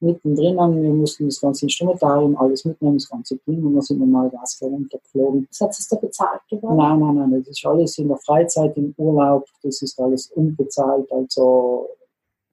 mittendrin 0.00 0.58
an. 0.58 0.82
Wir 0.82 0.90
mussten 0.90 1.26
das 1.26 1.40
ganze 1.40 1.64
Instrumentarium, 1.64 2.36
alles 2.36 2.64
mitnehmen, 2.64 2.98
das 2.98 3.08
ganze 3.08 3.38
Team 3.38 3.66
und 3.66 3.74
dann 3.74 3.82
sind 3.82 3.98
wir 4.00 4.06
mal 4.06 4.24
Madagaskar 4.24 4.68
runtergeflogen. 4.68 5.46
Das 5.48 5.60
hat 5.60 5.70
es 5.70 5.88
da 5.88 5.96
bezahlt 5.96 6.40
geworden? 6.50 6.76
Nein, 6.76 6.98
nein, 6.98 7.30
nein, 7.30 7.40
das 7.40 7.48
ist 7.48 7.64
alles 7.64 7.96
in 7.98 8.08
der 8.08 8.18
Freizeit, 8.18 8.76
im 8.76 8.92
Urlaub, 8.98 9.46
das 9.62 9.80
ist 9.80 9.98
alles 9.98 10.30
unbezahlt, 10.32 11.10
also 11.10 11.88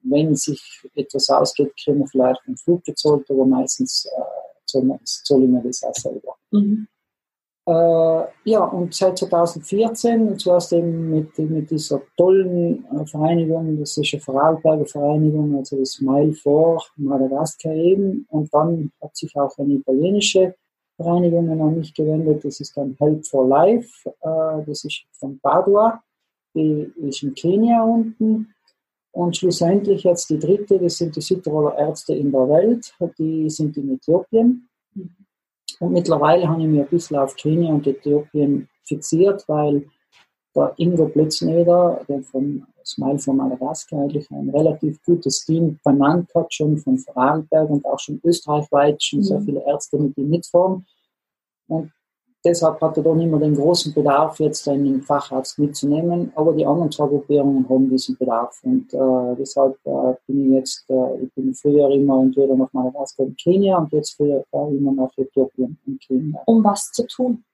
wenn 0.02 0.34
sich 0.34 0.62
etwas 0.94 1.28
ausgeht, 1.30 1.72
kriegen 1.82 2.00
wir 2.00 2.06
vielleicht 2.06 2.40
einen 2.46 2.56
Flug 2.56 2.84
gezahlt, 2.84 3.30
aber 3.30 3.46
meistens 3.46 4.06
äh, 4.06 4.66
zahlen 4.66 5.52
wir 5.52 5.62
das 5.62 5.82
auch 5.82 5.94
selber. 5.94 6.36
Mhm. 6.50 6.86
Äh, 7.66 8.24
ja, 8.44 8.64
und 8.64 8.94
seit 8.94 9.18
2014, 9.18 10.38
zuerst 10.38 10.72
eben 10.72 11.10
mit, 11.10 11.38
mit 11.38 11.70
dieser 11.70 12.00
tollen 12.16 12.84
äh, 12.86 13.06
Vereinigung, 13.06 13.78
das 13.78 13.96
ist 13.96 14.12
eine 14.12 14.22
Vorarlberger 14.22 14.86
Vereinigung, 14.86 15.56
also 15.56 15.76
das 15.78 15.92
Smile 15.92 16.32
for 16.32 16.82
Madagaskar 16.96 17.72
eben, 17.72 18.26
und 18.30 18.52
dann 18.52 18.90
hat 19.02 19.14
sich 19.14 19.36
auch 19.36 19.56
eine 19.58 19.74
italienische 19.74 20.54
Vereinigung 20.96 21.48
an 21.48 21.76
mich 21.76 21.94
gewendet, 21.94 22.44
das 22.44 22.60
ist 22.60 22.76
dann 22.76 22.96
Help 22.98 23.26
for 23.26 23.46
Life, 23.46 24.08
äh, 24.08 24.64
das 24.66 24.84
ist 24.84 25.04
von 25.12 25.38
Padua, 25.40 26.02
die 26.54 26.92
ist 26.96 27.22
in 27.22 27.34
Kenia 27.34 27.84
unten, 27.84 28.52
und 29.12 29.36
schlussendlich 29.36 30.04
jetzt 30.04 30.30
die 30.30 30.38
dritte, 30.38 30.78
das 30.78 30.98
sind 30.98 31.16
die 31.16 31.20
Südtiroler 31.20 31.76
Ärzte 31.76 32.14
in 32.14 32.30
der 32.30 32.48
Welt, 32.48 32.94
die 33.18 33.50
sind 33.50 33.76
in 33.76 33.94
Äthiopien. 33.94 34.68
Und 35.80 35.92
mittlerweile 35.92 36.48
habe 36.48 36.62
ich 36.62 36.68
mich 36.68 36.80
ein 36.80 36.88
bisschen 36.88 37.16
auf 37.16 37.34
Kenia 37.36 37.72
und 37.72 37.86
Äthiopien 37.86 38.68
fixiert, 38.84 39.44
weil 39.48 39.86
der 40.54 40.74
Ingo 40.76 41.06
Blötzneder, 41.06 42.04
der 42.08 42.22
vom 42.22 42.66
Smile 42.84 43.18
von 43.18 43.36
Madagaskar 43.36 44.02
eigentlich 44.02 44.30
ein 44.30 44.50
relativ 44.50 45.00
gutes 45.04 45.44
Team 45.44 45.78
benannt 45.84 46.30
hat, 46.34 46.52
schon 46.52 46.76
von 46.78 46.98
Vorarlberg 46.98 47.70
und 47.70 47.84
auch 47.86 47.98
schon 47.98 48.20
österreichweit, 48.24 49.02
schon 49.02 49.20
mhm. 49.20 49.24
sehr 49.24 49.40
viele 49.42 49.64
Ärzte 49.64 49.98
mit 49.98 50.16
ihm 50.18 50.28
mitfahren. 50.28 50.86
Und 51.68 51.92
deshalb 52.44 52.80
hat 52.80 52.96
er 52.96 53.02
dann 53.02 53.20
immer 53.20 53.38
den 53.38 53.54
großen 53.54 53.92
Bedarf, 53.92 54.38
jetzt 54.38 54.68
einen 54.68 55.02
Facharzt 55.02 55.58
mitzunehmen. 55.58 56.32
Aber 56.34 56.52
die 56.52 56.66
anderen 56.66 56.90
zwei 56.90 57.06
Gruppierungen 57.06 57.68
haben 57.68 57.88
diesen 57.90 58.16
Bedarf. 58.16 58.60
Und 58.62 58.92
äh, 58.92 59.36
deshalb 59.38 59.76
äh, 59.84 60.14
bin 60.26 60.52
ich 60.52 60.58
jetzt, 60.58 60.90
äh, 60.90 61.22
ich 61.22 61.32
bin 61.34 61.54
früher 61.54 61.90
immer 61.90 62.22
entweder 62.22 62.56
nach 62.56 62.72
Madagaskar 62.72 63.26
und 63.26 63.38
Kenia 63.38 63.78
und 63.78 63.92
jetzt 63.92 64.16
früher 64.16 64.44
äh, 64.52 64.76
immer 64.76 64.92
nach 64.92 65.10
Äthiopien 65.16 65.78
und 65.86 66.00
Kenia. 66.00 66.42
Um 66.46 66.64
was 66.64 66.90
zu 66.92 67.06
tun? 67.06 67.44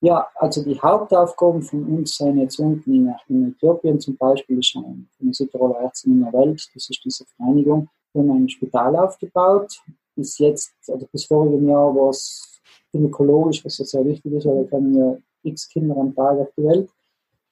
Ja, 0.00 0.28
also 0.36 0.62
die 0.62 0.80
Hauptaufgaben 0.80 1.62
von 1.62 1.84
uns 1.86 2.16
sind 2.16 2.38
jetzt 2.38 2.60
unten 2.60 2.94
in, 2.94 3.14
in 3.28 3.50
Äthiopien 3.50 3.98
zum 3.98 4.16
Beispiel, 4.16 4.60
ist 4.60 4.76
ein, 4.76 5.08
eine 5.20 5.34
Südtiroler 5.34 5.80
Ärzte 5.80 6.08
in 6.08 6.22
der 6.22 6.32
Welt, 6.32 6.64
das 6.72 6.88
ist 6.88 7.00
diese 7.04 7.24
Vereinigung, 7.36 7.88
wir 8.12 8.22
haben 8.22 8.44
ein 8.44 8.48
Spital 8.48 8.96
aufgebaut. 8.96 9.80
Bis 10.14 10.38
jetzt, 10.38 10.72
oder 10.88 11.06
bis 11.12 11.26
vorigen 11.26 11.68
Jahr 11.68 11.94
war 11.94 12.10
es 12.10 12.47
gynäkologisch, 12.92 13.64
was 13.64 13.78
ja 13.78 13.84
sehr 13.84 14.04
wichtig 14.04 14.32
ist, 14.32 14.46
weil 14.46 14.68
wir 14.70 14.70
haben 14.70 14.94
ja 14.96 15.16
x 15.42 15.68
Kinder 15.68 15.96
am 15.96 16.14
Tag 16.14 16.38
auf 16.38 16.48
die 16.56 16.64
Welt. 16.64 16.90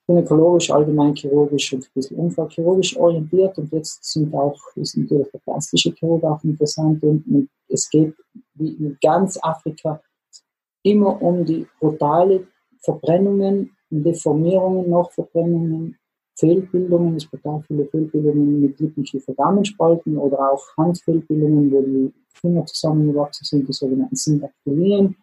Gynäkologisch, 0.07 0.71
allgemeinchirurgisch 0.71 1.73
und 1.73 1.85
ein 1.85 1.91
bisschen 1.95 2.17
unfallchirurgisch 2.19 2.97
orientiert 2.97 3.59
und 3.59 3.73
jetzt 3.73 4.05
sind 4.05 4.33
auch, 4.35 4.57
ist 4.77 4.97
natürlich 4.97 5.31
der 5.33 5.41
plastische 5.41 5.93
Chirurg 5.93 6.23
auch 6.25 6.43
interessant 6.45 7.03
und 7.03 7.49
es 7.69 7.91
geht 7.91 8.15
wie 8.55 8.75
in 8.75 8.97
ganz 9.03 9.39
Afrika 9.43 10.01
immer 10.83 11.21
um 11.21 11.45
die 11.45 11.67
brutale 11.81 12.47
Verbrennungen, 12.81 13.77
Deformierungen 13.91 14.89
nach 14.91 15.11
Verbrennungen, 15.11 15.97
Fehlbildungen, 16.39 17.17
es 17.17 17.29
gibt 17.31 17.47
auch 17.47 17.63
viele 17.67 17.87
Fehlbildungen 17.87 18.61
mit 18.61 18.79
Lippenkiefer-Gamenspalten 18.79 20.19
oder 20.19 20.53
auch 20.53 20.65
Handfehlbildungen, 20.77 21.73
wo 21.73 21.83
die 21.83 22.13
Finger 22.35 22.65
zusammengewachsen 22.67 23.45
sind, 23.45 23.69
die 23.69 23.73
sogenannten 23.73 24.17
Syndaktilien. 24.17 25.17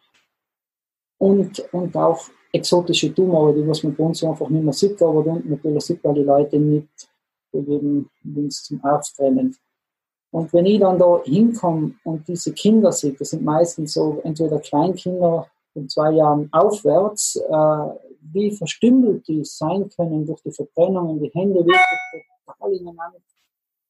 Und, 1.24 1.60
und 1.72 1.96
auch 1.96 2.20
exotische 2.52 3.14
Tumore, 3.16 3.54
die 3.54 3.66
was 3.66 3.82
man 3.82 3.96
bei 3.96 4.04
uns 4.04 4.22
einfach 4.26 4.50
nicht 4.50 4.64
mehr 4.64 4.74
sieht, 4.74 5.02
aber 5.02 5.24
dann 5.24 5.42
natürlich 5.48 5.86
sieht 5.86 6.04
man 6.04 6.16
die 6.16 6.24
Leute 6.24 6.60
nicht 6.60 6.90
begeben 7.50 8.10
links 8.24 8.66
zum 8.66 8.84
Arzt 8.84 9.18
rennen. 9.22 9.56
Und 10.32 10.52
wenn 10.52 10.66
ich 10.66 10.82
dann 10.82 11.00
da 11.00 11.22
hinkomme 11.24 11.96
und 12.04 12.28
diese 12.28 12.52
Kinder 12.52 12.92
sehe, 12.92 13.14
das 13.14 13.30
sind 13.30 13.44
meistens 13.44 13.94
so 13.94 14.20
entweder 14.26 14.60
Kleinkinder 14.60 15.48
von 15.72 15.88
zwei 15.88 16.12
Jahren 16.12 16.50
aufwärts, 16.52 17.38
äh, 17.38 17.86
wie 18.34 18.52
verstümmelt 18.52 19.26
die 19.26 19.46
sein 19.46 19.88
können 19.96 20.26
durch 20.26 20.42
die 20.42 20.52
Verbrennungen, 20.52 21.22
die 21.22 21.32
Hände 21.34 21.60
wirklich 21.66 22.26
total 22.46 22.74
ineinander 22.74 23.20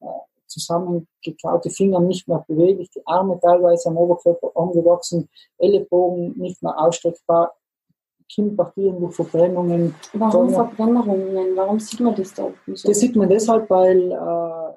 äh, 0.02 0.33
zusammengekaute 0.54 1.70
Finger 1.70 2.00
nicht 2.00 2.28
mehr 2.28 2.44
beweglich, 2.48 2.90
die 2.92 3.06
Arme 3.06 3.40
teilweise 3.42 3.90
am 3.90 3.98
Oberkörper 3.98 4.52
angewachsen, 4.56 5.30
Ellenbogen 5.58 6.38
nicht 6.38 6.62
mehr 6.62 6.78
ausstreckbar, 6.80 7.54
Kinnpartien 8.34 9.00
durch 9.00 9.16
Verbrennungen. 9.16 9.96
Warum 10.14 10.50
Verbrennungen? 10.50 11.56
Warum 11.56 11.80
sieht 11.80 12.00
man 12.00 12.16
das 12.16 12.34
da? 12.34 12.50
So? 12.68 12.88
Das 12.88 13.00
sieht 13.00 13.16
man 13.16 13.30
deshalb, 13.30 13.70
weil 13.70 14.12
äh, 14.12 14.74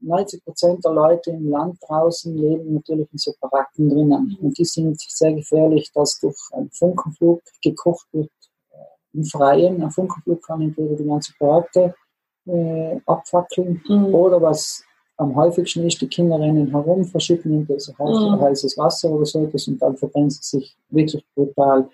90 0.00 0.44
Prozent 0.44 0.84
der 0.84 0.92
Leute 0.92 1.30
im 1.30 1.50
Land 1.50 1.78
draußen 1.86 2.36
leben 2.36 2.74
natürlich 2.74 3.08
in 3.12 3.18
so 3.18 3.34
Baracken 3.40 3.88
drinnen. 3.88 4.36
Und 4.40 4.58
die 4.58 4.64
sind 4.64 5.00
sehr 5.00 5.34
gefährlich, 5.34 5.90
dass 5.92 6.18
durch 6.20 6.36
einen 6.52 6.70
Funkenflug 6.70 7.42
gekocht 7.62 8.06
wird 8.12 8.30
äh, 8.70 9.16
im 9.16 9.24
Freien. 9.24 9.82
Ein 9.82 9.90
Funkenflug 9.90 10.42
kann 10.42 10.62
entweder 10.62 10.94
die 10.94 11.04
ganze 11.04 11.32
Baracke 11.38 11.94
äh, 12.46 13.00
abfackeln 13.06 13.82
mhm. 13.88 14.14
oder 14.14 14.40
was 14.40 14.84
am 15.18 15.34
häufigsten 15.34 15.86
ist, 15.86 16.00
die 16.00 16.08
Kinder 16.08 16.38
rennen 16.38 16.70
herum, 16.70 17.04
verschütten 17.04 17.52
in 17.52 17.66
das 17.66 17.92
mhm. 17.98 18.40
heißes 18.40 18.76
Wasser 18.76 19.10
oder 19.10 19.24
so 19.24 19.42
etwas 19.44 19.66
und 19.68 19.80
dann 19.80 19.96
verbrennen 19.96 20.30
sie 20.30 20.42
sich 20.42 20.76
wirklich 20.90 21.24
brutal. 21.34 21.88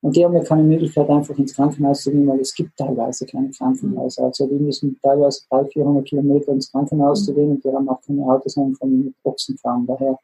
Und 0.00 0.16
die 0.16 0.24
haben 0.24 0.34
ja 0.34 0.44
keine 0.44 0.62
Möglichkeit, 0.62 1.08
einfach 1.08 1.36
ins 1.38 1.54
Krankenhaus 1.54 2.02
zu 2.02 2.10
gehen, 2.10 2.26
weil 2.26 2.40
es 2.40 2.54
gibt 2.54 2.76
teilweise 2.76 3.24
keine 3.24 3.50
Krankenhäuser. 3.50 4.24
Also 4.24 4.46
die 4.46 4.56
müssen 4.56 4.98
teilweise 5.02 5.40
300, 5.48 5.72
400 5.72 6.04
Kilometer 6.06 6.52
ins 6.52 6.70
Krankenhaus 6.70 7.22
mhm. 7.22 7.24
zu 7.24 7.34
gehen 7.34 7.50
und 7.52 7.64
die 7.64 7.72
haben 7.72 7.88
auch 7.88 8.00
keine 8.02 8.22
Autos, 8.22 8.56
haben 8.56 8.74
von 8.74 9.04
mit 9.04 9.22
Boxen 9.22 9.56
fahren 9.56 9.86
daher. 9.86 10.18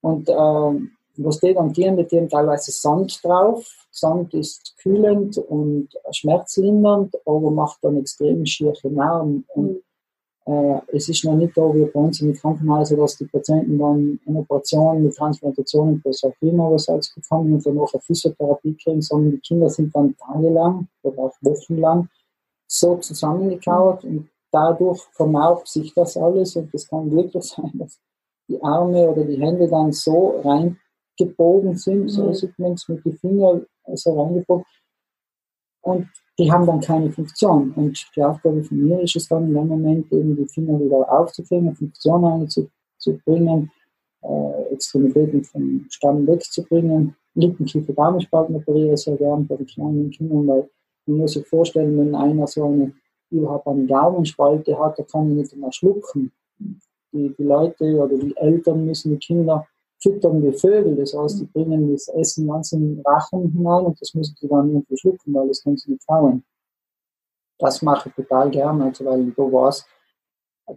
Und 0.00 0.28
äh, 0.28 0.88
was 1.24 1.40
die 1.40 1.54
dann 1.54 1.72
tun, 1.72 1.96
die 1.96 2.16
haben 2.16 2.28
teilweise 2.28 2.72
Sand 2.72 3.20
drauf. 3.22 3.66
Sand 3.90 4.32
ist 4.34 4.76
kühlend 4.80 5.36
und 5.38 5.88
schmerzlindernd, 6.12 7.16
aber 7.26 7.50
macht 7.50 7.78
dann 7.82 7.96
extrem 7.96 8.46
schiere 8.46 8.90
Narben. 8.90 9.44
Und 9.54 9.72
mhm. 9.72 9.82
Äh, 10.50 10.80
es 10.92 11.08
ist 11.08 11.24
noch 11.24 11.36
nicht 11.36 11.54
so 11.54 11.74
wie 11.74 11.84
bei 11.84 12.00
uns 12.00 12.20
in 12.20 12.28
den 12.28 12.36
Krankenhäusern, 12.36 12.98
dass 12.98 13.16
die 13.16 13.26
Patienten 13.26 13.78
dann 13.78 14.18
eine 14.26 14.38
Operation 14.40 15.04
mit 15.04 15.14
Transplantationen 15.14 16.00
für 16.00 16.12
Sarkoma 16.12 16.68
oder 16.68 16.78
so 16.78 16.98
bekommen 17.14 17.54
und 17.54 17.66
danach 17.66 17.92
eine 17.92 18.00
Physiotherapie 18.00 18.76
kriegen, 18.82 19.02
sondern 19.02 19.32
die 19.32 19.40
Kinder 19.40 19.68
sind 19.68 19.94
dann 19.94 20.16
tagelang 20.16 20.88
oder 21.02 21.18
auch 21.18 21.34
wochenlang 21.42 22.08
so 22.66 22.96
zusammengekauert 22.96 24.04
und 24.04 24.28
dadurch 24.50 25.00
vermaucht 25.12 25.68
sich 25.68 25.92
das 25.94 26.16
alles 26.16 26.56
und 26.56 26.72
es 26.74 26.88
kann 26.88 27.10
wirklich 27.12 27.44
sein, 27.44 27.70
dass 27.74 28.00
die 28.48 28.60
Arme 28.62 29.08
oder 29.10 29.24
die 29.24 29.40
Hände 29.40 29.68
dann 29.68 29.92
so 29.92 30.40
reingebogen 31.20 31.76
sind, 31.76 32.02
mhm. 32.02 32.08
so 32.08 32.32
sieht 32.32 32.58
man 32.58 32.72
es 32.72 32.88
mit 32.88 33.04
den 33.04 33.16
Fingern 33.18 33.66
so 33.94 34.20
reingebogen. 34.20 34.64
Und 35.82 36.08
die 36.38 36.50
haben 36.50 36.66
dann 36.66 36.80
keine 36.80 37.10
Funktion. 37.10 37.72
Und 37.72 38.06
die 38.14 38.22
Aufgabe 38.22 38.62
von 38.62 38.76
mir 38.78 39.00
ist 39.00 39.16
es 39.16 39.28
dann 39.28 39.48
in 39.48 39.54
dem 39.54 39.68
Moment 39.68 40.12
eben 40.12 40.36
die 40.36 40.46
Finger 40.46 40.78
wieder 40.78 41.10
aufzukriegen, 41.10 41.74
Funktion 41.74 42.24
einzubringen, 42.24 43.70
äh, 44.22 44.62
Extremitäten 44.72 45.44
vom 45.44 45.86
Stamm 45.88 46.26
wegzubringen, 46.26 47.16
Lippenkiefer 47.34 47.92
Darmspalten 47.92 48.56
operiere 48.56 48.96
sehr 48.96 49.16
gern 49.16 49.46
bei 49.46 49.56
den 49.56 49.66
kleinen 49.66 50.10
Kindern, 50.10 50.46
weil 50.48 50.70
man 51.06 51.18
muss 51.18 51.32
sich 51.32 51.46
vorstellen, 51.46 51.96
wenn 51.98 52.14
einer 52.14 52.46
so 52.46 52.64
eine 52.64 52.92
überhaupt 53.30 53.66
eine 53.66 53.86
Gaumenspalte 53.86 54.78
hat, 54.78 54.98
da 54.98 55.04
kann 55.04 55.30
er 55.30 55.36
nicht 55.36 55.56
mehr 55.56 55.72
schlucken. 55.72 56.32
Die, 57.12 57.34
die 57.36 57.42
Leute 57.42 57.84
oder 57.96 58.16
die 58.18 58.36
Eltern 58.36 58.84
müssen 58.84 59.12
die 59.12 59.18
Kinder 59.18 59.66
füttern 60.02 60.42
wie 60.42 60.52
Vögel. 60.52 60.96
Das 60.96 61.14
heißt, 61.14 61.40
die 61.40 61.44
bringen 61.44 61.92
das 61.92 62.08
Essen 62.08 62.48
ganz 62.48 62.72
in 62.72 62.96
den 62.96 63.04
Rachen 63.04 63.50
hinein 63.52 63.86
und 63.86 64.00
das 64.00 64.14
müssen 64.14 64.34
sie 64.38 64.48
dann 64.48 64.70
irgendwie 64.70 64.96
schlucken, 64.96 65.34
weil 65.34 65.48
das 65.48 65.62
können 65.62 65.76
sie 65.76 65.92
nicht 65.92 66.06
kauen. 66.06 66.42
Das 67.58 67.82
mache 67.82 68.08
ich 68.08 68.14
total 68.14 68.50
gerne, 68.50 68.84
also 68.84 69.04
weil 69.04 69.30
du 69.30 69.52
weißt, 69.52 69.86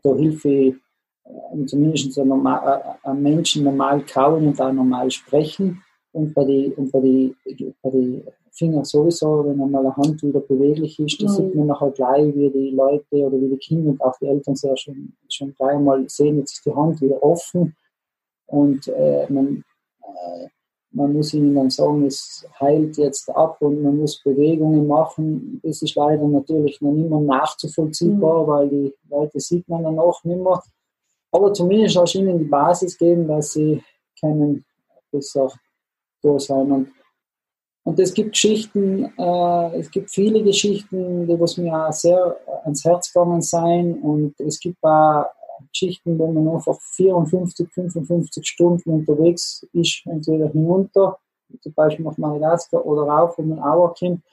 da 0.01 0.15
hilfe 0.15 0.49
ich 0.49 0.75
äh, 1.23 1.65
zumindest 1.65 2.13
so 2.13 2.25
normal, 2.25 2.97
äh, 3.03 3.13
Menschen 3.13 3.63
normal 3.63 4.05
kauen 4.05 4.47
und 4.47 4.59
auch 4.59 4.73
normal 4.73 5.09
sprechen. 5.09 5.81
Und 6.11 6.33
bei 6.33 6.43
den 6.43 6.73
und 6.73 6.91
bei 6.91 6.99
die, 6.99 7.35
bei 7.81 7.89
die 7.89 8.23
Fingern 8.51 8.83
sowieso, 8.83 9.45
wenn 9.45 9.59
einmal 9.59 9.83
eine 9.83 9.95
Hand 9.95 10.21
wieder 10.21 10.41
beweglich 10.41 10.99
ist, 10.99 11.23
das 11.23 11.39
mhm. 11.39 11.45
sieht 11.45 11.55
man 11.55 11.67
nachher 11.67 11.89
gleich, 11.91 12.35
wie 12.35 12.51
die 12.51 12.69
Leute 12.69 13.15
oder 13.15 13.39
wie 13.41 13.49
die 13.49 13.57
Kinder 13.57 13.89
und 13.89 14.01
auch 14.01 14.15
die 14.21 14.27
Eltern 14.27 14.55
sehr 14.55 14.77
schon, 14.77 15.13
schon 15.27 15.55
gleich 15.55 15.75
einmal 15.75 16.07
sehen, 16.07 16.37
jetzt 16.37 16.53
ist 16.53 16.65
die 16.65 16.75
Hand 16.75 17.01
wieder 17.01 17.23
offen 17.23 17.75
und 18.53 18.87
äh, 18.87 19.25
man, 19.29 19.63
äh, 20.03 20.47
man 20.91 21.11
muss 21.11 21.33
ihnen 21.33 21.55
dann 21.55 21.71
sagen, 21.71 22.05
es 22.05 22.45
heilt 22.59 22.97
jetzt 22.97 23.27
ab 23.29 23.57
und 23.61 23.81
man 23.81 23.97
muss 23.97 24.21
Bewegungen 24.21 24.85
machen. 24.85 25.59
Das 25.63 25.81
ist 25.81 25.95
leider 25.95 26.27
natürlich 26.27 26.79
noch 26.79 26.91
nicht 26.91 27.09
mehr 27.09 27.19
nachzuvollziehbar, 27.19 28.43
mhm. 28.43 28.47
weil 28.47 28.69
die 28.69 28.93
Leute 29.09 29.39
sieht 29.39 29.67
man 29.67 29.83
dann 29.83 29.97
auch 29.97 30.23
nicht 30.23 30.39
mehr. 30.39 30.61
Aber 31.31 31.51
zumindest 31.51 31.97
auch 31.97 32.13
ihnen 32.13 32.37
die 32.37 32.45
Basis 32.45 32.95
geben, 32.95 33.27
dass 33.27 33.53
sie 33.53 33.81
können 34.19 34.63
besser 35.11 35.51
da 36.21 36.39
sein. 36.39 36.71
Und, 36.71 36.91
und 37.85 37.99
es 37.99 38.13
gibt 38.13 38.33
Geschichten, 38.33 39.05
äh, 39.17 39.79
es 39.79 39.89
gibt 39.89 40.11
viele 40.11 40.43
Geschichten, 40.43 41.25
die 41.25 41.39
was 41.39 41.57
mir 41.57 41.73
auch 41.73 41.91
sehr 41.91 42.37
ans 42.65 42.85
Herz 42.85 43.11
gegangen 43.11 43.41
sein. 43.41 43.95
Und 43.95 44.39
es 44.39 44.59
gibt 44.59 44.77
auch 44.83 45.25
Geschichten, 45.71 46.17
wo 46.17 46.31
man 46.31 46.47
einfach 46.47 46.79
54, 46.79 47.71
55 47.71 48.47
Stunden 48.47 48.89
unterwegs 48.89 49.65
ist, 49.73 50.03
entweder 50.05 50.49
hinunter, 50.49 51.19
zum 51.61 51.73
Beispiel 51.73 52.05
nach 52.05 52.17
Madagaskar 52.17 52.85
oder 52.85 53.03
rauf, 53.03 53.37
wo 53.37 53.43
man 53.43 53.59
auch 53.59 53.95
kommt 53.95 54.23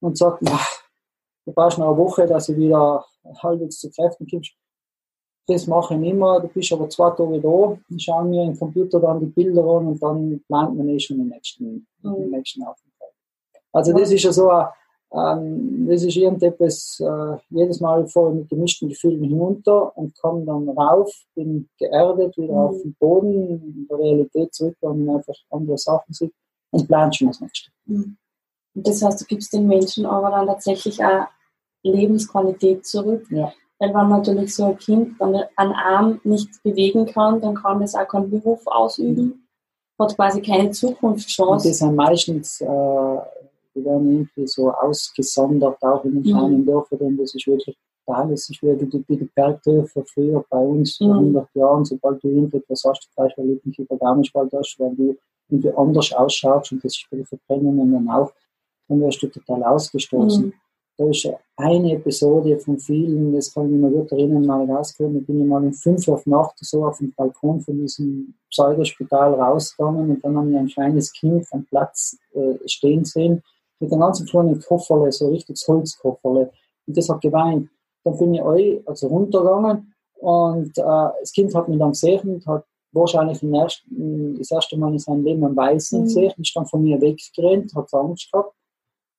und 0.00 0.16
sagt, 0.16 0.42
du 0.42 1.52
brauchst 1.52 1.78
noch 1.78 1.88
eine 1.88 1.96
Woche, 1.96 2.26
dass 2.26 2.46
du 2.46 2.56
wieder 2.56 3.04
halbwegs 3.42 3.78
zu 3.78 3.90
Kräften 3.90 4.26
kommst. 4.28 4.52
Das 5.48 5.66
mache 5.66 5.94
ich 5.94 6.00
nicht 6.00 6.14
mehr, 6.14 6.40
du 6.40 6.48
bist 6.48 6.72
aber 6.72 6.88
zwei 6.88 7.10
Tage 7.10 7.40
da, 7.40 7.78
ich 7.88 8.04
schaue 8.04 8.24
mir 8.24 8.44
im 8.44 8.56
Computer 8.56 9.00
dann 9.00 9.20
die 9.20 9.26
Bilder 9.26 9.62
an 9.62 9.88
und 9.88 10.02
dann 10.02 10.40
plant 10.46 10.76
man 10.76 10.88
eh 10.88 11.00
schon 11.00 11.18
den 11.18 11.28
nächsten, 11.28 11.86
mhm. 12.02 12.14
den 12.14 12.30
nächsten 12.30 12.62
Aufenthalt. 12.62 13.12
Also 13.72 13.92
das 13.92 14.12
ist 14.12 14.22
ja 14.22 14.32
so 14.32 14.50
ein 14.50 14.68
ähm, 15.14 15.86
das 15.88 16.02
ist 16.02 16.16
irgendetwas, 16.16 17.00
äh, 17.00 17.36
jedes 17.50 17.80
Mal 17.80 18.06
voll 18.06 18.34
mit 18.34 18.48
gemischten 18.48 18.88
Gefühlen 18.88 19.22
hinunter 19.22 19.96
und 19.96 20.18
komme 20.18 20.44
dann 20.44 20.68
rauf, 20.70 21.12
bin 21.34 21.68
geerdet, 21.78 22.36
wieder 22.38 22.54
mhm. 22.54 22.58
auf 22.58 22.82
den 22.82 22.94
Boden, 22.98 23.34
in 23.34 23.86
der 23.90 23.98
Realität 23.98 24.54
zurück, 24.54 24.76
weil 24.80 24.94
man 24.94 25.16
einfach 25.16 25.34
andere 25.50 25.76
Sachen 25.78 26.14
sieht. 26.14 26.32
und 26.70 26.86
planst 26.86 27.18
schon 27.18 27.28
das 27.28 27.40
nächste. 27.40 27.70
Mhm. 27.84 28.16
Das 28.74 29.02
heißt, 29.02 29.20
du 29.20 29.24
gibst 29.26 29.52
den 29.52 29.66
Menschen 29.66 30.06
aber 30.06 30.30
dann 30.30 30.46
tatsächlich 30.46 31.04
auch 31.04 31.26
Lebensqualität 31.82 32.86
zurück. 32.86 33.26
Ja. 33.30 33.52
Weil 33.78 33.94
wenn 33.94 34.08
natürlich 34.08 34.54
so 34.54 34.66
ein 34.66 34.78
Kind 34.78 35.20
dann 35.20 35.42
einen 35.56 35.72
Arm 35.72 36.20
nicht 36.24 36.62
bewegen 36.62 37.04
kann, 37.04 37.40
dann 37.40 37.56
kann 37.56 37.80
das 37.80 37.94
auch 37.94 38.06
keinen 38.06 38.30
Beruf 38.30 38.66
ausüben, 38.66 39.46
hat 39.98 40.14
quasi 40.16 40.40
keine 40.40 40.70
Zukunftschance. 40.70 41.50
Und 41.50 41.70
das 41.70 41.78
sind 41.78 41.96
meistens, 41.96 42.60
äh, 42.60 43.18
die 43.74 43.84
werden 43.84 44.10
irgendwie 44.10 44.46
so 44.46 44.70
ausgesondert, 44.70 45.82
auch 45.82 46.04
in 46.04 46.22
den 46.22 46.32
mhm. 46.32 46.36
kleinen 46.38 46.66
Dörfern, 46.66 47.16
das 47.16 47.34
ist 47.34 47.46
wirklich 47.46 47.76
das 48.06 48.50
ist 48.50 48.62
wie 48.62 48.76
die, 48.76 49.16
die 49.16 49.28
Bergdörfer 49.34 50.04
früher 50.04 50.44
bei 50.50 50.58
uns 50.58 50.96
vor 50.96 51.14
mhm. 51.14 51.36
100 51.36 51.54
Jahren, 51.54 51.84
sobald 51.84 52.22
du 52.22 52.28
irgendetwas 52.28 52.82
hast, 52.84 53.08
gleich 53.14 53.36
ein 53.38 53.48
Lippenkiefer 53.48 53.96
Darmspalt 53.96 54.52
hast, 54.52 54.76
weil 54.78 54.94
du 54.96 55.16
irgendwie 55.48 55.72
anders 55.72 56.12
ausschaust 56.12 56.72
und 56.72 56.84
das 56.84 56.96
ist 56.96 57.06
bei 57.10 57.18
den 57.18 57.26
Verbrennungen 57.26 57.92
dann 57.92 58.08
auch, 58.08 58.32
dann 58.88 59.00
wirst 59.00 59.22
du 59.22 59.28
total 59.28 59.62
ausgestoßen. 59.62 60.46
Mhm. 60.46 60.52
Da 60.98 61.08
ist 61.08 61.28
eine 61.56 61.94
Episode 61.94 62.58
von 62.58 62.78
vielen, 62.78 63.32
das 63.32 63.54
kann 63.54 63.72
ich 63.72 63.80
mir 63.80 63.90
gut 63.90 64.12
erinnern, 64.12 64.44
mal 64.44 64.70
rausgekommen, 64.70 65.20
da 65.20 65.26
bin 65.26 65.40
ich 65.40 65.46
mal 65.46 65.64
um 65.64 65.72
5 65.72 66.06
Uhr 66.06 66.14
auf 66.14 66.26
Nacht 66.26 66.56
so 66.60 66.84
auf 66.84 66.98
dem 66.98 67.12
Balkon 67.16 67.60
von 67.60 67.78
diesem 67.78 68.34
Pseudospital 68.50 69.34
rausgegangen 69.34 70.10
und 70.10 70.24
dann 70.24 70.36
haben 70.36 70.50
wir 70.50 70.58
ein 70.58 70.68
kleines 70.68 71.12
Kind 71.12 71.46
am 71.52 71.64
Platz 71.64 72.18
äh, 72.34 72.68
stehen 72.68 73.04
sehen, 73.04 73.42
mit 73.82 73.92
einem 73.92 74.00
ganzen 74.00 74.26
kleinen 74.26 74.60
Kofferle, 74.60 75.10
so 75.10 75.28
richtig 75.28 75.62
Holzkofferle. 75.66 76.50
Und 76.86 76.96
das 76.96 77.08
hat 77.08 77.20
geweint. 77.20 77.68
Dann 78.04 78.16
bin 78.16 78.34
ich 78.34 78.42
euch, 78.42 78.82
also 78.86 79.08
runtergegangen 79.08 79.94
und 80.14 80.78
äh, 80.78 81.08
das 81.20 81.32
Kind 81.32 81.54
hat 81.54 81.68
mich 81.68 81.78
dann 81.78 81.90
gesehen 81.90 82.34
und 82.34 82.46
hat 82.46 82.64
wahrscheinlich 82.92 83.42
ersten, 83.42 84.38
das 84.38 84.50
erste 84.50 84.76
Mal 84.76 84.92
in 84.92 84.98
seinem 84.98 85.24
Leben 85.24 85.44
einen 85.44 85.56
Weißen 85.56 86.00
mhm. 86.00 86.04
gesehen, 86.04 86.32
ist 86.38 86.54
dann 86.54 86.66
von 86.66 86.82
mir 86.82 87.00
weggerannt, 87.00 87.74
hat 87.74 87.92
Angst 87.94 88.30
gehabt. 88.30 88.54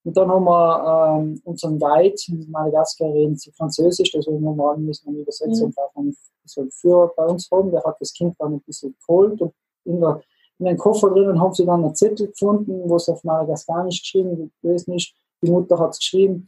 Und 0.06 0.17
dann 0.17 0.30
haben 0.30 0.45
wir 0.45 1.17
ähm, 1.19 1.41
unseren 1.45 1.80
Guide, 1.80 2.15
in 2.28 2.49
Madagaskar 2.52 3.13
reden 3.13 3.38
sie 3.38 3.52
Französisch, 3.52 4.12
das 4.12 4.28
also 4.28 4.38
normal 4.39 4.78
müssen 4.78 5.13
wir 5.13 5.21
übersetzen 5.21 5.60
mhm. 5.60 5.65
und 5.65 5.78
auch 5.78 6.13
so 6.45 6.62
einen 6.62 6.71
Führer 6.71 7.12
bei 7.15 7.26
uns 7.26 7.49
haben. 7.52 7.71
Der 7.71 7.84
hat 7.84 7.95
das 7.99 8.13
Kind 8.13 8.36
dann 8.39 8.54
ein 8.54 8.62
bisschen 8.62 8.95
geholt 8.99 9.41
und 9.41 9.54
in, 9.86 9.99
der, 9.99 10.21
in 10.60 10.66
den 10.66 10.78
Koffer 10.78 11.10
drinnen 11.10 11.39
haben 11.42 11.54
sie 11.54 11.66
dann 11.66 11.84
einen 11.84 11.96
Zettel 11.96 12.28
gefunden, 12.28 12.82
wo 12.86 12.96
es 12.96 13.10
auf 13.10 13.24
Madagaskanisch 13.24 14.02
geschrieben 14.02 14.52
gewesen 14.62 14.94
ist. 14.94 15.13
Die 15.42 15.52
Mutter 15.52 15.78
hat 15.80 15.92
es 15.92 16.00
geschrieben. 16.00 16.46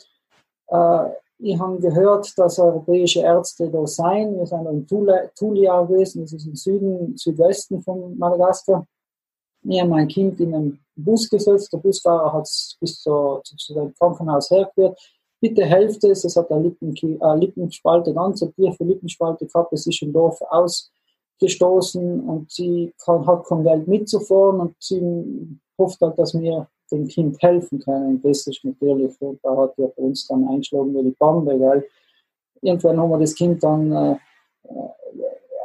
Äh, 0.67 1.09
ich 1.39 1.59
habe 1.59 1.79
gehört, 1.79 2.31
dass 2.37 2.59
europäische 2.59 3.21
Ärzte 3.21 3.69
da 3.69 3.85
seien. 3.85 4.37
Wir 4.37 4.45
sind 4.45 4.65
in 4.67 4.87
Tulia 4.87 5.81
gewesen, 5.83 6.21
das 6.21 6.31
ist 6.31 6.45
im 6.45 6.55
Süden, 6.55 7.17
Südwesten 7.17 7.81
von 7.81 8.17
Madagaskar. 8.17 8.87
Ich 9.67 9.79
habe 9.79 9.89
mein 9.89 10.07
Kind 10.07 10.39
in 10.39 10.55
einen 10.55 10.85
Bus 10.95 11.29
gesetzt. 11.29 11.73
Der 11.73 11.79
Busfahrer 11.79 12.31
hat 12.31 12.43
es 12.43 12.77
bis 12.79 13.01
zu, 13.01 13.41
zu, 13.43 13.73
dem 13.73 13.93
Krankenhaus 13.95 14.49
hergeführt. 14.49 14.97
Bitte 15.41 15.65
helft 15.65 16.03
es, 16.05 16.23
es 16.23 16.35
hat 16.37 16.49
eine 16.51 16.63
Lippen, 16.63 16.95
äh, 16.95 17.35
Lippenspalte, 17.35 18.13
ganz 18.13 18.41
eine 18.41 18.53
tiefe 18.53 18.83
Lippenspalte 18.83 19.45
gehabt, 19.45 19.73
es 19.73 19.85
ist 19.85 20.01
im 20.01 20.13
Dorf 20.13 20.39
ausgestoßen 21.35 22.21
und 22.21 22.51
sie 22.51 22.93
kann, 23.03 23.25
hat 23.25 23.45
kein 23.45 23.63
Geld 23.63 23.87
mitzufahren 23.87 24.59
und 24.59 24.75
sie 24.79 25.59
hofft 25.77 25.99
halt, 26.01 26.17
dass 26.17 26.33
wir 26.39 26.67
dem 26.91 27.07
Kind 27.07 27.41
helfen 27.41 27.79
können. 27.79 28.21
Das 28.21 28.47
ist 28.47 28.63
natürlich, 28.63 29.15
da 29.19 29.57
hat 29.57 29.77
ja 29.77 29.87
bei 29.87 30.03
uns 30.03 30.27
dann 30.27 30.47
einschlagen 30.47 30.93
wie 30.95 31.03
die 31.03 31.15
Bande, 31.17 31.59
weil 31.59 31.85
irgendwann 32.61 32.99
haben 32.99 33.09
wir 33.09 33.19
das 33.19 33.35
Kind 33.35 33.63
dann 33.63 33.91
äh, 33.91 34.11
äh 34.63 34.89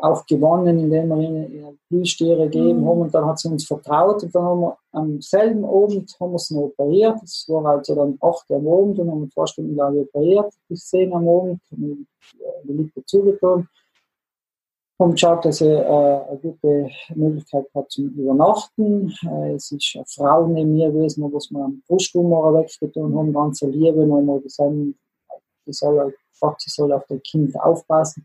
auch 0.02 0.24
gewonnen, 0.24 0.78
indem 0.78 1.08
wir 1.08 1.18
ihnen 1.18 1.78
Blühstiere 1.90 2.44
gegeben 2.44 2.80
mhm. 2.80 2.88
haben 2.88 3.00
und 3.02 3.14
dann 3.14 3.26
hat 3.26 3.38
sie 3.38 3.48
uns 3.48 3.66
vertraut 3.66 4.22
und 4.22 4.34
dann 4.34 4.42
haben 4.42 4.60
wir 4.62 4.78
am 4.92 5.20
selben 5.20 5.62
Abend 5.62 6.16
haben 6.18 6.32
wir 6.32 6.38
sie 6.38 6.54
noch 6.54 6.62
operiert. 6.62 7.16
Das 7.20 7.44
war 7.48 7.66
also 7.66 7.94
dann 7.94 8.16
8 8.18 8.48
Uhr 8.48 8.56
am 8.56 8.68
Abend 8.68 8.98
und 8.98 9.10
haben 9.10 9.20
wir 9.20 9.28
zwei 9.28 9.44
Stunden 9.44 9.76
lang 9.76 9.98
operiert, 9.98 10.54
bis 10.70 10.86
10 10.86 11.12
am 11.12 11.28
Abend, 11.28 11.60
die 11.70 12.06
Lippe 12.64 13.04
zugetan 13.04 13.68
haben 15.00 15.12
geschaut, 15.12 15.44
dass 15.44 15.60
er 15.60 15.84
äh, 15.84 16.30
eine 16.30 16.38
gute 16.38 16.88
Möglichkeit 17.14 17.66
hat 17.74 17.90
zum 17.90 18.08
Übernachten. 18.10 19.12
Äh, 19.22 19.54
es 19.54 19.70
ist 19.72 19.92
eine 19.96 20.04
Frau 20.06 20.46
neben 20.46 20.74
mir 20.74 20.90
gewesen, 20.90 21.32
was 21.32 21.50
wir 21.50 21.64
am 21.64 21.82
Brusttumor 21.88 22.54
weggetan 22.54 23.16
haben, 23.16 23.32
ganz 23.32 23.62
Liebe, 23.62 24.08
weil 24.08 24.22
wir 24.22 24.40
gesagt 24.40 24.72
sie 25.66 25.72
soll, 25.72 26.14
sie 26.58 26.70
soll 26.70 26.92
auf 26.92 27.04
das 27.08 27.20
Kind 27.22 27.58
aufpassen. 27.60 28.24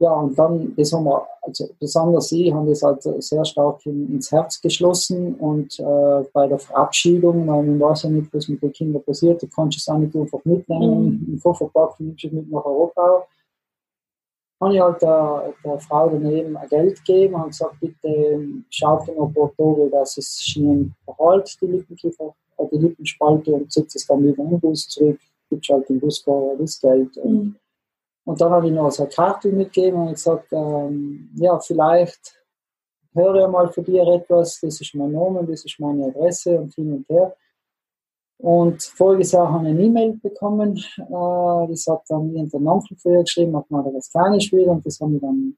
Ja, 0.00 0.12
und 0.12 0.38
dann, 0.38 0.74
das 0.76 0.92
haben 0.92 1.04
wir, 1.04 1.26
also 1.42 1.68
besonders 1.80 2.28
sie 2.28 2.54
haben 2.54 2.68
das 2.68 2.82
halt 2.82 3.02
sehr 3.02 3.44
stark 3.44 3.84
in, 3.84 4.14
ins 4.14 4.30
Herz 4.30 4.60
geschlossen 4.60 5.34
und 5.34 5.78
äh, 5.80 6.24
bei 6.32 6.46
der 6.46 6.58
Verabschiedung, 6.60 7.48
weil 7.48 7.64
man 7.64 7.80
weiß 7.80 8.04
ja 8.04 8.10
nicht, 8.10 8.32
was 8.32 8.46
mit 8.46 8.62
den 8.62 8.72
Kindern 8.72 9.02
passiert, 9.02 9.42
du 9.42 9.48
kannst 9.48 9.78
es 9.78 9.88
auch 9.88 9.98
nicht 9.98 10.14
einfach 10.14 10.44
mitnehmen, 10.44 11.24
mhm. 11.26 11.32
im 11.32 11.42
Koffer 11.42 11.68
packen, 11.72 12.06
nimmst 12.06 12.24
es 12.24 12.32
mit 12.32 12.48
nach 12.48 12.64
Europa 12.64 13.26
habe 14.60 14.74
ich 14.74 14.80
halt 14.80 15.02
der, 15.02 15.54
der 15.64 15.78
Frau 15.78 16.08
daneben 16.08 16.56
Geld 16.68 17.04
gegeben 17.04 17.34
und 17.34 17.48
gesagt, 17.48 17.78
bitte 17.80 18.40
schaut 18.70 19.08
in 19.08 19.20
ein 19.20 19.32
paar 19.32 19.52
Tage, 19.56 19.88
dass 19.90 20.16
es 20.16 20.42
schnell 20.42 20.90
verhält, 21.04 21.56
die 21.60 21.66
Lippenkiefer, 21.66 22.34
äh, 22.58 22.66
die 22.72 22.78
Lippenspalte 22.78 23.52
und 23.52 23.72
setzt 23.72 23.96
es 23.96 24.06
dann 24.06 24.22
wieder 24.24 24.42
in 24.42 24.50
den 24.50 24.60
Bus 24.60 24.88
zurück, 24.88 25.20
gibt 25.48 25.68
halt 25.68 25.88
dem 25.88 26.00
Busfahrer 26.00 26.56
das 26.58 26.80
Geld. 26.80 27.16
Und, 27.18 27.32
mhm. 27.32 27.56
und 28.24 28.40
dann 28.40 28.50
habe 28.50 28.66
ich 28.66 28.72
noch 28.72 28.90
so 28.90 29.04
eine 29.04 29.12
Karte 29.12 29.48
mitgegeben 29.50 30.00
und 30.00 30.14
gesagt, 30.14 30.48
ähm, 30.52 31.30
ja, 31.36 31.58
vielleicht 31.60 32.36
höre 33.14 33.46
ich 33.46 33.52
mal 33.52 33.68
von 33.68 33.84
dir 33.84 34.06
etwas, 34.08 34.58
das 34.60 34.80
ist 34.80 34.94
mein 34.94 35.12
Name, 35.12 35.44
das 35.44 35.64
ist 35.64 35.78
meine 35.78 36.06
Adresse 36.06 36.60
und 36.60 36.74
hin 36.74 36.92
und 36.92 37.08
her. 37.08 37.34
Und 38.38 38.82
voriges 38.82 39.32
Jahr 39.32 39.52
habe 39.52 39.64
ich 39.64 39.70
eine 39.70 39.82
E-Mail 39.82 40.12
bekommen, 40.22 40.76
äh, 40.76 41.68
das 41.70 41.86
hat 41.88 42.02
dann 42.08 42.34
irgendein 42.34 42.68
Onkel 42.68 42.96
früher 42.96 43.22
geschrieben, 43.22 43.56
auf 43.56 43.68
Madagaskanisch 43.68 44.52
wieder, 44.52 44.72
und 44.72 44.86
das 44.86 45.00
haben 45.00 45.14
wir 45.14 45.20
dann 45.20 45.56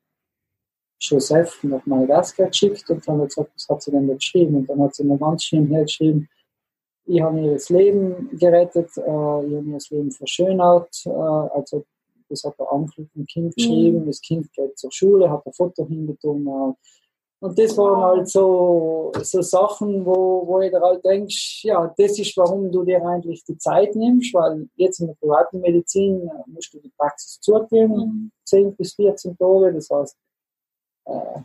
Joseph 0.99 1.63
nach 1.65 1.85
Madagaskar 1.85 2.49
geschickt 2.49 2.89
und 2.91 3.07
dann 3.07 3.21
hat 3.21 3.29
gesagt, 3.29 3.53
was 3.55 3.69
hat 3.69 3.83
sie 3.83 3.91
denn 3.91 4.09
da 4.09 4.15
geschrieben? 4.15 4.57
Und 4.57 4.69
dann 4.69 4.81
hat 4.83 4.95
sie 4.95 5.05
mir 5.05 5.19
ganz 5.19 5.45
schön 5.45 5.67
hergeschrieben, 5.67 6.29
ich 7.07 7.21
habe 7.21 7.41
ihr 7.41 7.53
das 7.53 7.69
Leben 7.69 8.31
gerettet, 8.39 8.91
äh, 8.97 9.01
ich 9.01 9.07
habe 9.07 9.65
ihr 9.67 9.75
das 9.75 9.91
Leben 9.91 10.11
verschönert, 10.11 11.03
äh, 11.05 11.11
also 11.11 11.85
das 12.31 12.45
hat 12.45 12.59
der 12.59 12.73
Onkel 12.73 13.09
vom 13.13 13.27
Kind 13.27 13.57
geschrieben, 13.57 14.03
mhm. 14.03 14.07
das 14.07 14.21
Kind 14.21 14.53
geht 14.53 14.79
zur 14.79 14.93
Schule, 14.93 15.31
hat 15.31 15.45
ein 15.47 15.53
Foto 15.53 15.87
hingetan, 15.87 16.47
äh, 16.47 16.73
und 17.43 17.59
das 17.59 17.77
waren 17.79 18.03
halt 18.03 18.29
so, 18.29 19.13
so 19.23 19.41
Sachen, 19.41 20.05
wo, 20.05 20.47
wo 20.47 20.61
ich 20.61 20.73
halt 20.75 21.03
denkst, 21.03 21.65
ja, 21.65 21.93
das 21.97 22.19
ist, 22.19 22.37
warum 22.37 22.71
du 22.71 22.85
dir 22.85 23.05
eigentlich 23.05 23.43
die 23.45 23.57
Zeit 23.57 23.95
nimmst, 23.97 24.35
weil 24.35 24.69
jetzt 24.77 25.01
in 25.01 25.07
der 25.07 25.15
privaten 25.15 25.61
Medizin 25.61 26.29
äh, 26.29 26.51
musst 26.51 26.75
du 26.75 26.81
die 26.81 26.93
Praxis 26.99 27.41
zugehen, 27.41 27.91
mhm. 27.91 28.33
10 28.45 28.77
bis 28.77 28.95
14 28.95 29.39
Tage. 29.39 29.73
Das 29.73 29.89
heißt, 29.89 30.17
äh, 31.07 31.41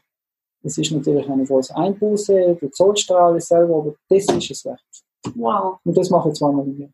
das 0.63 0.77
ist 0.77 0.91
natürlich 0.91 1.29
eine 1.29 1.45
große 1.45 1.73
Einbuße, 1.73 2.57
du 2.59 2.69
zahlst 2.69 3.09
alles 3.11 3.47
selber, 3.47 3.77
aber 3.77 3.95
das 4.09 4.25
ist 4.25 4.51
es 4.51 4.65
wert. 4.65 4.81
Wow. 5.33 5.79
Und 5.85 5.97
das 5.97 6.09
mache 6.09 6.29
ich 6.29 6.35
zweimal 6.35 6.65
im 6.65 6.77
Jahr. 6.77 6.89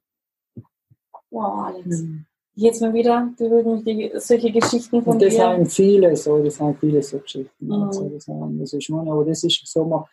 Wow, 1.31 1.65
Alex. 1.65 2.01
Mhm 2.01 2.25
jetzt 2.55 2.81
mal 2.81 2.93
wieder 2.93 3.29
berühren 3.37 3.83
die, 3.83 4.11
solche 4.15 4.51
Geschichten 4.51 5.01
von 5.01 5.13
und 5.13 5.21
das 5.21 5.33
dir. 5.35 5.55
sind 5.55 5.71
viele 5.71 6.15
so, 6.15 6.43
das 6.43 6.55
sind 6.55 6.79
viele 6.79 7.01
so 7.01 7.19
Geschichten. 7.19 7.65
Mhm. 7.65 7.83
Also, 7.83 8.09
das, 8.09 8.25
das 8.25 8.73
ist 8.73 8.83
schon, 8.83 9.07
aber 9.07 9.25
das 9.25 9.43
ist 9.43 9.61
so 9.65 9.85
mal 9.85 10.05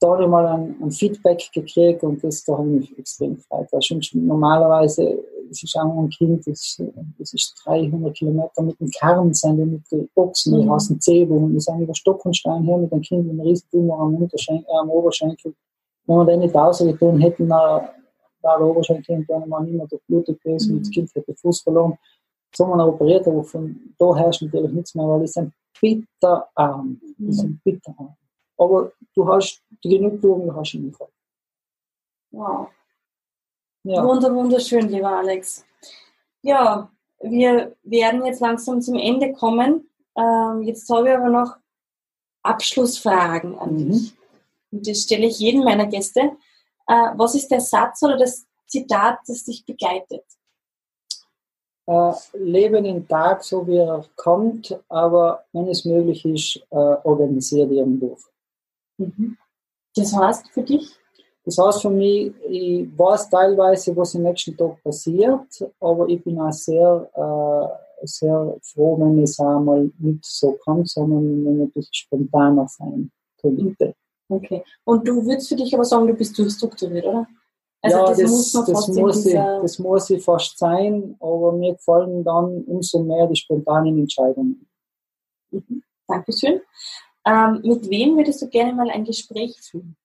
da 0.00 0.12
habe 0.12 0.22
ich 0.22 0.28
mal 0.28 0.46
ein, 0.46 0.76
ein, 0.82 0.90
Feedback 0.90 1.50
gekriegt 1.52 2.02
und 2.02 2.24
das 2.24 2.42
da 2.44 2.56
habe 2.56 2.68
ich 2.68 2.90
mich 2.90 2.98
extrem 2.98 3.36
gefreut. 3.36 3.68
Schon 3.84 4.00
normalerweise, 4.14 5.22
es 5.50 5.62
ist 5.62 5.76
auch 5.76 5.98
ein 5.98 6.08
Kind, 6.08 6.46
das, 6.46 6.82
das 7.18 7.34
ist 7.34 7.54
300 7.64 8.16
Kilometer 8.16 8.62
mit 8.62 8.80
dem 8.80 8.90
Kern, 8.90 9.34
sind 9.34 9.58
wir 9.58 9.66
mit 9.66 9.82
den 9.92 10.08
Boxen, 10.14 10.56
mhm. 10.56 10.62
die 10.62 10.70
heißen 10.70 11.00
Zebeln, 11.00 11.52
wir 11.52 11.60
sind 11.60 11.80
über 11.80 11.94
Stock 11.94 12.24
und 12.24 12.34
Stein 12.34 12.64
her 12.64 12.78
mit 12.78 12.90
dem 12.90 13.02
Kind 13.02 13.26
mit 13.26 13.32
einem 13.32 13.40
riesen 13.46 13.68
Tumor 13.70 14.00
am, 14.00 14.14
Unterschenkel, 14.14 14.64
äh, 14.68 14.78
am 14.78 14.90
Oberschenkel. 14.90 15.54
Wenn 16.06 16.16
wir 16.16 16.24
den 16.24 16.40
nicht 16.40 16.54
rausgetan 16.54 17.18
hätten, 17.18 17.48
war 17.50 17.92
der 18.42 18.60
Oberschenkel 18.60 19.12
irgendwann 19.12 19.48
mal 19.48 19.62
nicht 19.62 19.74
mehr 19.74 19.86
durchblutet 19.86 20.42
gewesen, 20.42 20.74
mhm. 20.74 20.78
das 20.80 20.90
Kind 20.90 21.14
hätte 21.14 21.34
Fuß 21.34 21.62
verloren. 21.62 21.98
So 22.54 22.66
haben 22.66 22.78
wir 22.78 22.86
operiert, 22.88 23.26
aber 23.28 23.44
von 23.44 23.94
da 23.98 24.16
herrscht 24.16 24.42
natürlich 24.42 24.72
nichts 24.72 24.94
mehr, 24.94 25.06
weil 25.06 25.20
die 25.20 25.28
sind 25.28 25.52
bitterarm. 25.80 27.00
Die 27.18 27.32
sind 27.32 27.62
bitterarm. 27.62 28.16
Aber 28.56 28.92
du 29.14 29.28
hast 29.28 29.62
die 29.84 29.88
Genugtuung, 29.88 30.46
du 30.46 30.54
hast 30.54 30.74
ihn 30.74 30.92
Fall. 30.92 31.08
Wow. 32.32 32.68
Ja. 33.84 34.04
Wunder, 34.04 34.34
wunderschön, 34.34 34.88
lieber 34.88 35.16
Alex. 35.16 35.64
Ja, 36.42 36.90
wir 37.22 37.76
werden 37.82 38.24
jetzt 38.26 38.40
langsam 38.40 38.80
zum 38.82 38.96
Ende 38.96 39.32
kommen. 39.32 39.88
Ähm, 40.16 40.62
jetzt 40.62 40.88
habe 40.90 41.08
ich 41.08 41.16
aber 41.16 41.30
noch 41.30 41.56
Abschlussfragen 42.42 43.58
an 43.58 43.74
mhm. 43.74 43.92
dich. 43.92 44.14
Und 44.70 44.86
das 44.86 45.02
stelle 45.02 45.26
ich 45.26 45.38
jedem 45.38 45.64
meiner 45.64 45.86
Gäste. 45.86 46.32
Äh, 46.86 47.10
was 47.16 47.34
ist 47.34 47.48
der 47.48 47.60
Satz 47.60 48.02
oder 48.02 48.16
das 48.16 48.46
Zitat, 48.66 49.18
das 49.26 49.44
dich 49.44 49.64
begleitet? 49.64 50.24
Äh, 51.86 52.12
lebe 52.34 52.80
den 52.82 53.06
Tag 53.08 53.42
so, 53.42 53.66
wie 53.66 53.78
er 53.78 54.04
kommt, 54.14 54.78
aber 54.88 55.44
wenn 55.52 55.66
es 55.68 55.84
möglich 55.84 56.24
ist, 56.24 56.56
äh, 56.70 56.76
organisiere 56.76 57.74
Ihren 57.74 57.98
Beruf. 57.98 58.30
Mhm. 58.98 59.36
Das 59.96 60.14
heißt 60.14 60.50
für 60.50 60.62
dich? 60.62 60.96
Das 61.44 61.58
heißt 61.58 61.82
für 61.82 61.90
mich, 61.90 62.32
ich 62.48 62.86
weiß 62.96 63.28
teilweise, 63.30 63.96
was 63.96 64.14
im 64.14 64.22
nächsten 64.22 64.56
Tag 64.56 64.80
passiert, 64.84 65.68
aber 65.80 66.08
ich 66.08 66.22
bin 66.22 66.38
auch 66.38 66.52
sehr, 66.52 67.10
äh, 67.14 68.06
sehr 68.06 68.56
froh, 68.62 68.96
wenn 69.00 69.22
es 69.22 69.40
einmal 69.40 69.90
nicht 69.98 70.24
so 70.24 70.52
kommt, 70.64 70.88
sondern 70.88 71.44
wenn 71.44 71.56
ich 71.56 71.62
ein 71.62 71.70
bisschen 71.72 71.94
spontaner 71.94 72.68
sein 72.68 73.10
könnte. 73.40 73.94
Okay. 74.30 74.62
Und 74.84 75.06
du 75.06 75.24
würdest 75.26 75.48
für 75.48 75.56
dich 75.56 75.74
aber 75.74 75.84
sagen, 75.84 76.06
du 76.06 76.14
bist 76.14 76.38
durchstrukturiert, 76.38 77.04
oder? 77.04 77.26
Also 77.82 77.96
ja, 77.96 78.06
das, 78.06 78.18
das, 78.18 78.30
muss, 78.30 78.54
man 78.54 78.66
das, 78.66 78.88
muss 78.88 79.26
ich, 79.26 79.34
das 79.34 79.78
muss 79.78 80.10
ich 80.10 80.24
fast 80.24 80.58
sein, 80.58 81.16
aber 81.18 81.52
mir 81.52 81.72
gefallen 81.72 82.22
dann 82.22 82.62
umso 82.64 83.02
mehr 83.02 83.26
die 83.26 83.36
spontanen 83.36 83.98
Entscheidungen. 83.98 84.68
Mhm. 85.50 85.82
Dankeschön. 86.06 86.60
Ähm, 87.26 87.60
mit 87.62 87.88
wem 87.88 88.16
würdest 88.16 88.42
du 88.42 88.48
gerne 88.48 88.72
mal 88.74 88.90
ein 88.90 89.04
Gespräch 89.04 89.58
führen? 89.60 89.96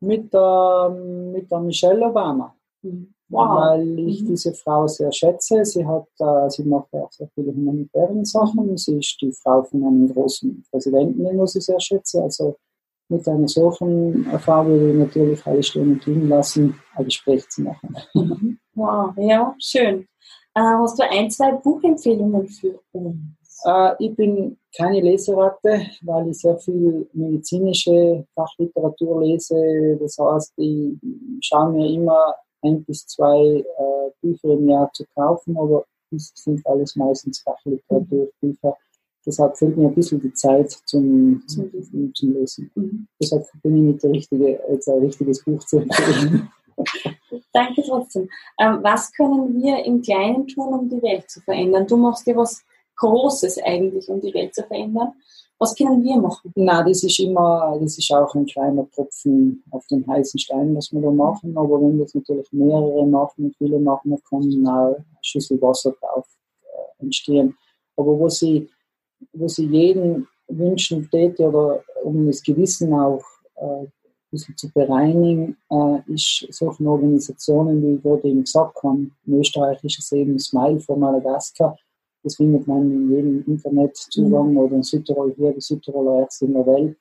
Mit, 0.00 0.34
äh, 0.34 0.88
mit 0.88 1.50
der 1.50 1.60
Michelle 1.60 2.04
Obama. 2.04 2.54
Mhm. 2.82 3.14
Wow. 3.28 3.60
Weil 3.60 3.98
ich 4.00 4.22
mhm. 4.22 4.26
diese 4.26 4.52
Frau 4.52 4.86
sehr 4.86 5.10
schätze. 5.10 5.64
Sie 5.64 5.86
hat, 5.86 6.08
äh, 6.18 6.50
sie 6.50 6.64
macht 6.64 6.92
auch 6.92 7.10
sehr 7.12 7.28
viele 7.34 7.54
humanitäre 7.54 8.24
Sachen. 8.26 8.76
Sie 8.76 8.98
ist 8.98 9.16
die 9.22 9.32
Frau 9.32 9.62
von 9.62 9.84
einem 9.84 10.12
großen 10.12 10.64
Präsidenten, 10.70 11.24
den 11.24 11.42
ich 11.42 11.50
sehr 11.50 11.80
schätze. 11.80 12.22
Also 12.22 12.56
mit 13.12 13.28
einer 13.28 13.48
solchen 13.48 14.26
Erfahrung 14.30 14.80
würde 14.80 14.90
ich 14.90 14.98
natürlich 14.98 15.46
alle 15.46 15.82
und 15.82 16.06
liegen 16.06 16.28
lassen, 16.28 16.80
ein 16.96 17.04
Gespräch 17.04 17.48
zu 17.48 17.62
machen. 17.62 17.96
Mhm. 18.14 18.58
Wow, 18.74 19.12
ja, 19.18 19.54
schön. 19.58 20.08
Äh, 20.54 20.60
hast 20.60 20.98
du 20.98 21.02
ein, 21.02 21.30
zwei 21.30 21.52
Buchempfehlungen 21.52 22.48
für 22.48 22.80
uns? 22.92 23.18
Äh, 23.66 23.92
ich 23.98 24.16
bin 24.16 24.56
keine 24.74 25.02
Leseratte, 25.02 25.82
weil 26.00 26.28
ich 26.30 26.38
sehr 26.40 26.56
viel 26.56 27.06
medizinische 27.12 28.26
Fachliteratur 28.34 29.22
lese. 29.22 29.98
Das 30.00 30.16
heißt, 30.18 30.54
ich 30.56 30.96
schaue 31.42 31.72
mir 31.72 31.86
immer 31.86 32.34
ein 32.62 32.82
bis 32.84 33.06
zwei 33.06 33.62
äh, 33.62 34.10
Bücher 34.22 34.54
im 34.54 34.66
Jahr 34.70 34.90
zu 34.94 35.04
kaufen, 35.14 35.54
aber 35.58 35.84
das 36.10 36.32
sind 36.34 36.66
alles 36.66 36.96
meistens 36.96 37.40
Fachliteraturbücher. 37.40 38.76
Deshalb 39.24 39.56
fehlt 39.56 39.76
mir 39.76 39.88
ein 39.88 39.94
bisschen 39.94 40.20
die 40.20 40.32
Zeit 40.32 40.70
zum, 40.84 41.42
zum, 41.46 41.70
zum 42.14 42.34
Lesen. 42.34 42.70
Mhm. 42.74 43.06
Deshalb 43.20 43.46
bin 43.62 43.76
ich 43.76 43.82
nicht 43.82 44.02
der 44.02 44.10
richtige, 44.10 44.60
jetzt 44.70 44.88
ein 44.88 44.98
richtiges 44.98 45.44
Buch 45.44 45.64
zu 45.64 45.78
empfehlen. 45.78 46.50
Danke 47.52 47.82
trotzdem. 47.86 48.28
Ähm, 48.58 48.78
was 48.82 49.12
können 49.12 49.62
wir 49.62 49.84
im 49.84 50.02
Kleinen 50.02 50.46
tun, 50.46 50.74
um 50.74 50.88
die 50.88 51.02
Welt 51.02 51.30
zu 51.30 51.40
verändern? 51.40 51.86
Du 51.86 51.96
machst 51.96 52.26
ja 52.26 52.36
was 52.36 52.62
Großes 52.96 53.58
eigentlich, 53.62 54.08
um 54.08 54.20
die 54.20 54.32
Welt 54.34 54.54
zu 54.54 54.62
verändern. 54.64 55.12
Was 55.58 55.76
können 55.76 56.02
wir 56.02 56.16
machen? 56.16 56.52
Na, 56.56 56.82
das 56.82 57.04
ist 57.04 57.20
immer, 57.20 57.78
das 57.80 57.96
ist 57.96 58.10
auch 58.12 58.34
ein 58.34 58.46
kleiner 58.46 58.88
Tropfen 58.90 59.62
auf 59.70 59.86
den 59.86 60.04
heißen 60.06 60.40
Stein, 60.40 60.74
was 60.74 60.92
wir 60.92 61.00
da 61.00 61.10
machen. 61.10 61.56
Aber 61.56 61.80
wenn 61.80 62.00
das 62.00 62.14
natürlich 62.14 62.50
mehrere 62.50 63.06
machen, 63.06 63.54
viele 63.56 63.78
machen, 63.78 64.10
dann 64.10 64.22
kann 64.28 64.42
eine 64.42 65.04
Schüssel 65.20 65.62
Wasser 65.62 65.94
drauf 66.00 66.26
äh, 66.62 67.04
entstehen. 67.04 67.56
Aber 67.96 68.18
wo 68.18 68.28
sie, 68.28 68.68
wo 69.32 69.48
sie 69.48 69.66
jeden 69.66 70.26
wünschen 70.48 71.08
täte 71.10 71.48
oder 71.48 71.82
um 72.02 72.26
das 72.26 72.42
Gewissen 72.42 72.92
auch 72.92 73.22
äh, 73.56 73.82
ein 73.82 73.92
bisschen 74.30 74.56
zu 74.56 74.70
bereinigen, 74.72 75.56
äh, 75.70 76.12
ist 76.12 76.46
solche 76.50 76.84
Organisationen, 76.84 77.82
wie 77.82 77.94
ich 77.96 78.02
gerade 78.02 78.28
eben 78.28 78.44
gesagt 78.44 78.82
habe, 78.82 79.06
in 79.26 79.40
Österreich 79.40 79.82
ist 79.84 79.98
es 79.98 80.12
eben 80.12 80.38
Smile 80.38 80.80
von 80.80 81.00
Madagaskar, 81.00 81.76
das 82.22 82.36
findet 82.36 82.66
man 82.66 82.82
in 82.82 83.10
jedem 83.10 83.44
Internetzugang 83.46 84.52
mhm. 84.52 84.58
oder 84.58 84.76
in 84.76 84.82
Südtirol 84.82 85.34
hier, 85.36 85.52
die 85.52 85.60
Südtiroler 85.60 86.20
Ärzte 86.20 86.46
in 86.46 86.54
der 86.54 86.66
Welt, 86.66 86.96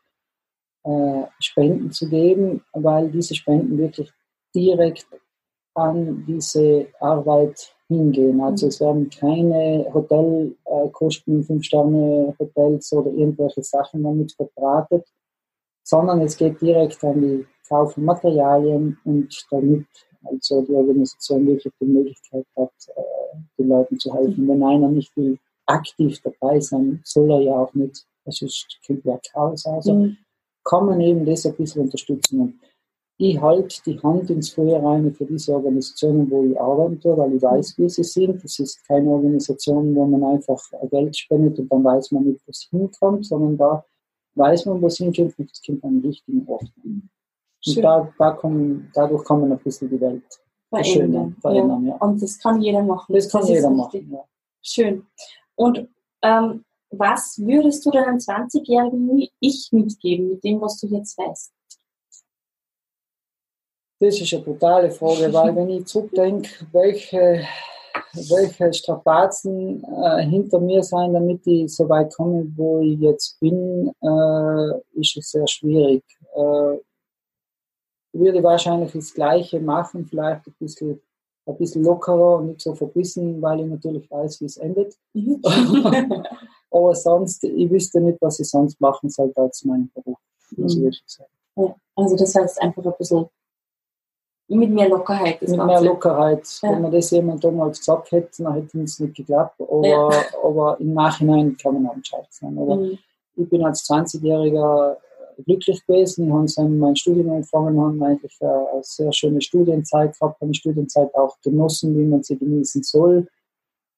äh, 0.84 1.28
Spenden 1.40 1.92
zu 1.92 2.10
geben, 2.10 2.64
weil 2.74 3.12
diese 3.12 3.36
Spenden 3.36 3.78
wirklich 3.78 4.12
direkt 4.56 5.06
an 5.76 6.26
diese 6.28 6.88
Arbeit 7.00 7.76
hingehen. 7.96 8.42
Also 8.42 8.66
mhm. 8.66 8.70
es 8.70 8.82
werden 8.82 9.10
keine 9.10 9.86
Hotelkosten, 9.94 11.42
äh, 11.42 11.44
Fünf-Sterne-Hotels 11.44 12.94
oder 12.94 13.12
irgendwelche 13.12 13.64
Sachen 13.64 14.04
damit 14.04 14.32
verbratet, 14.34 15.06
sondern 15.84 16.22
es 16.22 16.38
geht 16.38 16.62
direkt 16.62 17.04
an 17.04 17.22
die 17.22 17.46
Kauf 17.68 17.94
von 17.94 18.06
Materialien 18.06 18.98
und 19.06 19.46
damit 19.50 19.86
also 20.24 20.62
die 20.62 20.74
Organisation 20.74 21.48
wirklich 21.48 21.74
die 21.82 21.86
Möglichkeit 21.86 22.46
hat, 22.56 22.72
äh, 22.96 23.38
den 23.58 23.70
Leuten 23.70 24.00
zu 24.00 24.14
helfen. 24.14 24.48
Wenn 24.48 24.64
einer 24.64 24.90
nicht 24.90 25.16
will 25.18 25.38
aktiv 25.66 26.20
dabei 26.24 26.60
sein, 26.60 27.02
soll 27.04 27.32
er 27.32 27.42
ja 27.42 27.54
auch 27.54 27.74
nicht. 27.74 28.06
Das 28.26 28.42
ist 28.42 28.80
kommt 28.86 29.04
ja 29.06 29.20
Chaos. 29.32 29.66
Also 29.66 29.96
mhm. 29.96 30.18
kann 30.64 30.86
man 30.86 31.02
eben 31.02 31.26
das 31.26 31.46
ein 31.46 31.56
bisschen 31.56 31.84
unterstützen. 31.84 32.60
Ich 33.24 33.40
halte 33.40 33.76
die 33.86 34.02
Hand 34.02 34.32
ins 34.32 34.50
Feuer 34.50 34.84
rein 34.84 35.14
für 35.14 35.26
diese 35.26 35.54
Organisationen, 35.54 36.28
wo 36.32 36.44
ich 36.44 36.60
arbeite, 36.60 37.16
weil 37.16 37.36
ich 37.36 37.44
weiß, 37.44 37.78
wie 37.78 37.88
sie 37.88 38.04
sind. 38.04 38.44
Das 38.44 38.58
ist 38.58 38.84
keine 38.88 39.12
Organisation, 39.12 39.94
wo 39.94 40.08
man 40.08 40.24
einfach 40.24 40.60
Geld 40.90 41.16
spendet 41.16 41.60
und 41.60 41.72
dann 41.72 41.84
weiß 41.84 42.14
man 42.14 42.24
nicht, 42.24 42.42
wo 42.48 42.50
es 42.50 42.68
hinkommt, 42.72 43.28
sondern 43.28 43.58
da 43.58 43.86
weiß 44.34 44.66
man, 44.66 44.82
wo 44.82 44.88
es 44.88 44.98
hinkommt 44.98 45.38
und 45.38 45.52
es 45.52 45.62
kommt 45.64 45.84
an 45.84 46.02
den 46.02 46.10
richtigen 46.10 46.48
Ort. 46.48 46.66
Und 46.84 47.12
da, 47.84 48.12
da 48.18 48.32
kommen, 48.32 48.90
dadurch 48.96 49.24
kann 49.24 49.42
man 49.42 49.52
ein 49.52 49.60
bisschen 49.60 49.92
die 49.92 50.02
Welt 50.02 50.24
verändern. 50.70 51.36
verändern 51.40 51.86
ja. 51.86 51.92
Ja. 51.92 51.98
Und 51.98 52.20
das 52.24 52.40
kann 52.40 52.60
jeder 52.60 52.82
machen. 52.82 53.14
Das 53.14 53.30
kann 53.30 53.42
das 53.42 53.50
jeder 53.52 53.70
machen. 53.70 54.10
Ja. 54.12 54.24
Schön. 54.64 55.06
Und 55.54 55.88
ähm, 56.24 56.66
was 56.90 57.38
würdest 57.38 57.86
du 57.86 57.92
deinem 57.92 58.18
20-jährigen 58.18 59.28
Ich 59.40 59.70
mitgeben 59.72 60.30
mit 60.30 60.44
dem, 60.44 60.60
was 60.60 60.80
du 60.80 60.88
jetzt 60.88 61.16
weißt? 61.20 61.54
Das 64.02 64.20
ist 64.20 64.34
eine 64.34 64.42
brutale 64.42 64.90
Frage, 64.90 65.32
weil 65.32 65.56
wenn 65.56 65.70
ich 65.70 65.86
zurückdenke, 65.86 66.50
welche, 66.72 67.46
welche 68.14 68.74
Strapazen 68.74 69.84
äh, 69.84 70.24
hinter 70.24 70.60
mir 70.60 70.82
sein, 70.82 71.14
damit 71.14 71.46
ich 71.46 71.72
so 71.76 71.88
weit 71.88 72.12
komme, 72.16 72.52
wo 72.56 72.80
ich 72.80 73.00
jetzt 73.00 73.40
bin, 73.40 73.92
äh, 74.02 75.00
ist 75.00 75.16
es 75.18 75.30
sehr 75.30 75.48
schwierig. 75.48 76.04
Äh, 76.34 76.78
würde 78.14 78.42
wahrscheinlich 78.42 78.92
das 78.92 79.14
Gleiche 79.14 79.60
machen, 79.60 80.08
vielleicht 80.08 80.48
ein 80.48 80.56
bisschen, 80.58 81.00
ein 81.46 81.58
bisschen 81.58 81.84
lockerer 81.84 82.38
und 82.38 82.48
nicht 82.48 82.62
so 82.62 82.74
verbissen, 82.74 83.40
weil 83.40 83.60
ich 83.60 83.68
natürlich 83.68 84.10
weiß, 84.10 84.42
wie 84.42 84.46
es 84.46 84.58
endet. 84.58 84.96
Aber 86.72 86.96
sonst, 86.96 87.44
ich 87.44 87.70
wüsste 87.70 88.02
nicht, 88.02 88.18
was 88.20 88.40
ich 88.40 88.50
sonst 88.50 88.82
machen 88.82 89.12
sollte 89.12 89.40
als 89.40 89.64
meinen 89.64 89.92
Beruf. 89.94 90.18
Muss 90.58 90.76
mhm. 90.76 90.92
Ja, 91.56 91.76
also 91.96 92.16
das 92.16 92.34
heißt 92.34 92.60
einfach 92.64 92.84
ein 92.84 92.94
bisschen 92.98 93.30
mit 94.56 94.72
mehr 94.72 94.90
Lockerheit. 94.90 95.42
mit 95.42 95.50
Ganze. 95.50 95.66
mehr 95.66 95.82
Lockerheit. 95.82 96.60
Ja. 96.62 96.72
Wenn 96.72 96.82
man 96.82 96.92
das 96.92 97.12
jemand 97.12 97.44
damals 97.44 97.80
gesagt 97.80 98.12
hätte, 98.12 98.44
dann 98.44 98.54
hätte 98.54 98.80
es 98.82 99.00
nicht 99.00 99.16
geklappt. 99.16 99.62
Aber, 99.62 99.88
ja. 99.88 100.10
aber 100.44 100.80
im 100.80 100.94
Nachhinein 100.94 101.56
kann 101.58 101.74
man 101.76 101.88
auch 101.88 101.96
entscheidend 101.96 102.34
sein. 102.34 102.58
Aber 102.58 102.76
mhm. 102.76 102.98
ich 103.36 103.50
bin 103.50 103.64
als 103.64 103.90
20-Jähriger 103.90 104.98
glücklich 105.46 105.86
gewesen. 105.86 106.28
Ich 106.46 106.58
habe 106.58 106.70
mein 106.70 106.96
Studium 106.96 107.32
angefangen, 107.32 107.80
haben 107.80 108.04
eigentlich 108.04 108.38
eine 108.42 108.82
sehr 108.82 109.12
schöne 109.14 109.42
Studienzeit 109.42 110.18
gehabt, 110.18 110.42
habe 110.42 110.52
die 110.52 110.58
Studienzeit 110.58 111.14
auch 111.16 111.40
genossen, 111.42 111.98
wie 111.98 112.06
man 112.06 112.24
sie 112.24 112.38
genießen 112.38 112.84
soll. 112.84 113.28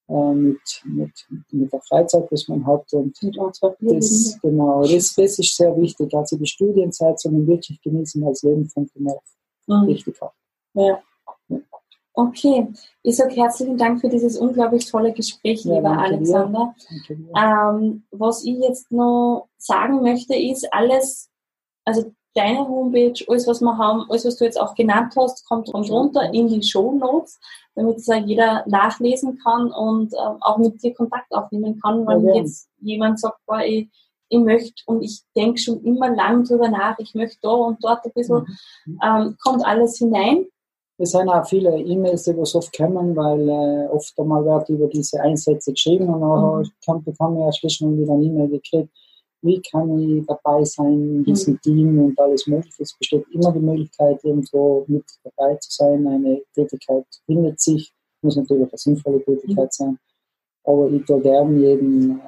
Äh, 0.09 0.33
mit, 0.33 0.59
mit, 0.83 1.11
mit 1.51 1.71
der 1.71 1.81
Freizeit, 1.81 2.29
was 2.29 2.47
man 2.47 2.65
hat. 2.67 2.91
Und 2.93 3.17
das, 3.21 4.37
genau, 4.41 4.81
das, 4.81 5.15
das 5.15 5.39
ist 5.39 5.55
sehr 5.55 5.75
wichtig. 5.77 6.13
Also 6.13 6.37
die 6.37 6.45
Studienzeit 6.45 7.19
soll 7.19 7.31
man 7.31 7.47
wirklich 7.47 7.81
genießen 7.81 8.23
als 8.25 8.43
Leben 8.43 8.67
von 8.69 8.89
mhm. 9.67 9.85
richtig 9.85 10.19
haben. 10.21 10.33
Ja. 10.73 11.01
Okay, 12.15 12.67
ich 13.01 13.15
sage 13.15 13.33
herzlichen 13.33 13.77
Dank 13.77 13.99
für 13.99 14.09
dieses 14.09 14.37
unglaublich 14.37 14.85
tolle 14.85 15.13
Gespräch, 15.13 15.65
ja, 15.65 15.75
lieber 15.75 15.97
Alexander. 15.97 16.75
Ähm, 17.35 18.03
was 18.11 18.43
ich 18.43 18.59
jetzt 18.59 18.91
noch 18.91 19.47
sagen 19.57 20.03
möchte, 20.03 20.35
ist, 20.35 20.71
alles 20.71 21.31
also 21.85 22.13
deine 22.35 22.67
Homepage, 22.67 23.13
alles 23.27 23.47
was 23.47 23.61
wir 23.61 23.77
haben, 23.77 24.05
alles 24.09 24.25
was 24.25 24.37
du 24.37 24.45
jetzt 24.45 24.59
auch 24.59 24.75
genannt 24.75 25.13
hast, 25.17 25.45
kommt 25.47 25.73
runter 25.73 26.33
in 26.33 26.47
die 26.47 26.63
Show 26.63 26.93
Notes, 26.93 27.39
damit 27.75 27.97
es 27.97 28.09
auch 28.09 28.25
jeder 28.25 28.63
nachlesen 28.67 29.37
kann 29.39 29.71
und 29.71 30.13
äh, 30.13 30.17
auch 30.41 30.57
mit 30.57 30.81
dir 30.81 30.93
Kontakt 30.93 31.31
aufnehmen 31.31 31.79
kann, 31.79 32.07
wenn 32.07 32.25
ja, 32.27 32.35
jetzt 32.35 32.69
jemand 32.79 33.19
sagt, 33.19 33.39
boah, 33.45 33.61
ich, 33.61 33.89
ich 34.29 34.39
möchte 34.39 34.81
und 34.87 35.03
ich 35.03 35.21
denke 35.35 35.59
schon 35.59 35.83
immer 35.83 36.09
lang 36.09 36.43
drüber 36.43 36.69
nach, 36.69 36.97
ich 36.99 37.13
möchte 37.13 37.37
da 37.41 37.49
und 37.49 37.83
dort 37.83 38.03
ein 38.05 38.11
bisschen, 38.13 38.47
mhm. 38.85 38.99
ähm, 39.03 39.37
kommt 39.43 39.65
alles 39.65 39.97
hinein. 39.97 40.45
Es 41.03 41.11
sind 41.11 41.29
auch 41.29 41.45
viele 41.45 41.77
E-Mails, 41.77 42.23
die 42.23 42.37
was 42.37 42.55
oft 42.55 42.75
kommen, 42.75 43.15
weil 43.15 43.49
äh, 43.49 43.87
oft 43.89 44.17
einmal 44.17 44.45
wird 44.45 44.69
über 44.69 44.87
diese 44.87 45.19
Einsätze 45.21 45.71
geschrieben 45.71 46.07
und 46.09 46.21
dann 46.85 46.97
mhm. 46.97 47.03
bekomme 47.03 47.39
ich 47.39 47.45
ja 47.45 47.51
schließlich 47.51 47.97
wieder 47.97 48.13
eine 48.13 48.23
E-Mail 48.23 48.49
gekriegt 48.49 48.89
wie 49.43 49.61
kann 49.61 49.99
ich 49.99 50.25
dabei 50.25 50.63
sein 50.63 51.17
in 51.17 51.23
diesem 51.23 51.53
mhm. 51.55 51.61
Team 51.61 51.99
und 51.99 52.19
alles 52.19 52.47
Mögliche. 52.47 52.83
Es 52.83 52.97
besteht 52.97 53.25
immer 53.31 53.51
die 53.51 53.59
Möglichkeit, 53.59 54.23
irgendwo 54.23 54.85
mit 54.87 55.03
dabei 55.23 55.55
zu 55.55 55.69
sein. 55.69 56.07
Eine 56.07 56.41
Tätigkeit 56.55 57.05
findet 57.25 57.59
sich, 57.59 57.93
muss 58.21 58.37
natürlich 58.37 58.69
eine 58.69 58.77
sinnvolle 58.77 59.23
Tätigkeit 59.23 59.65
mhm. 59.65 59.69
sein. 59.71 59.99
Aber 60.63 60.89
ich 60.89 61.05
tue 61.05 61.19
gern 61.21 61.59
jeden, 61.59 62.21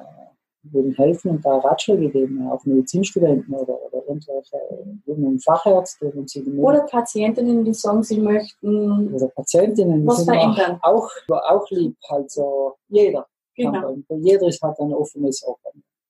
würden 0.72 0.94
helfen 0.94 1.32
und 1.32 1.44
da 1.44 1.58
Ratschläge 1.58 2.10
geben, 2.10 2.48
auch 2.50 2.64
Medizinstudenten 2.64 3.54
oder, 3.54 3.80
oder 3.82 4.02
irgendwelche 4.06 5.40
Fachärzte. 5.44 6.10
Und 6.10 6.30
sie 6.30 6.42
oder 6.58 6.80
Patientinnen, 6.82 7.64
die 7.64 7.74
sagen, 7.74 8.02
sie 8.02 8.20
möchten 8.20 9.14
oder 9.14 9.28
Patientinnen, 9.28 10.06
was 10.06 10.24
verändern. 10.24 10.78
Auch, 10.82 11.10
auch 11.28 11.70
lieb, 11.70 11.96
also 12.08 12.74
jeder. 12.88 13.26
Genau. 13.54 13.96
Jeder 14.10 14.48
hat 14.48 14.80
ein 14.80 14.92
offenes 14.92 15.42
Ohr. 15.46 15.56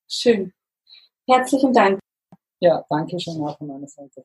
Schön. 0.09 0.53
Herzlichen 1.29 1.73
Dank. 1.73 1.99
Ja, 2.61 2.85
danke 2.88 3.19
schön 3.21 3.42
auch 3.42 3.57
von 3.59 3.69
meiner 3.69 3.87
Seite. 3.87 4.25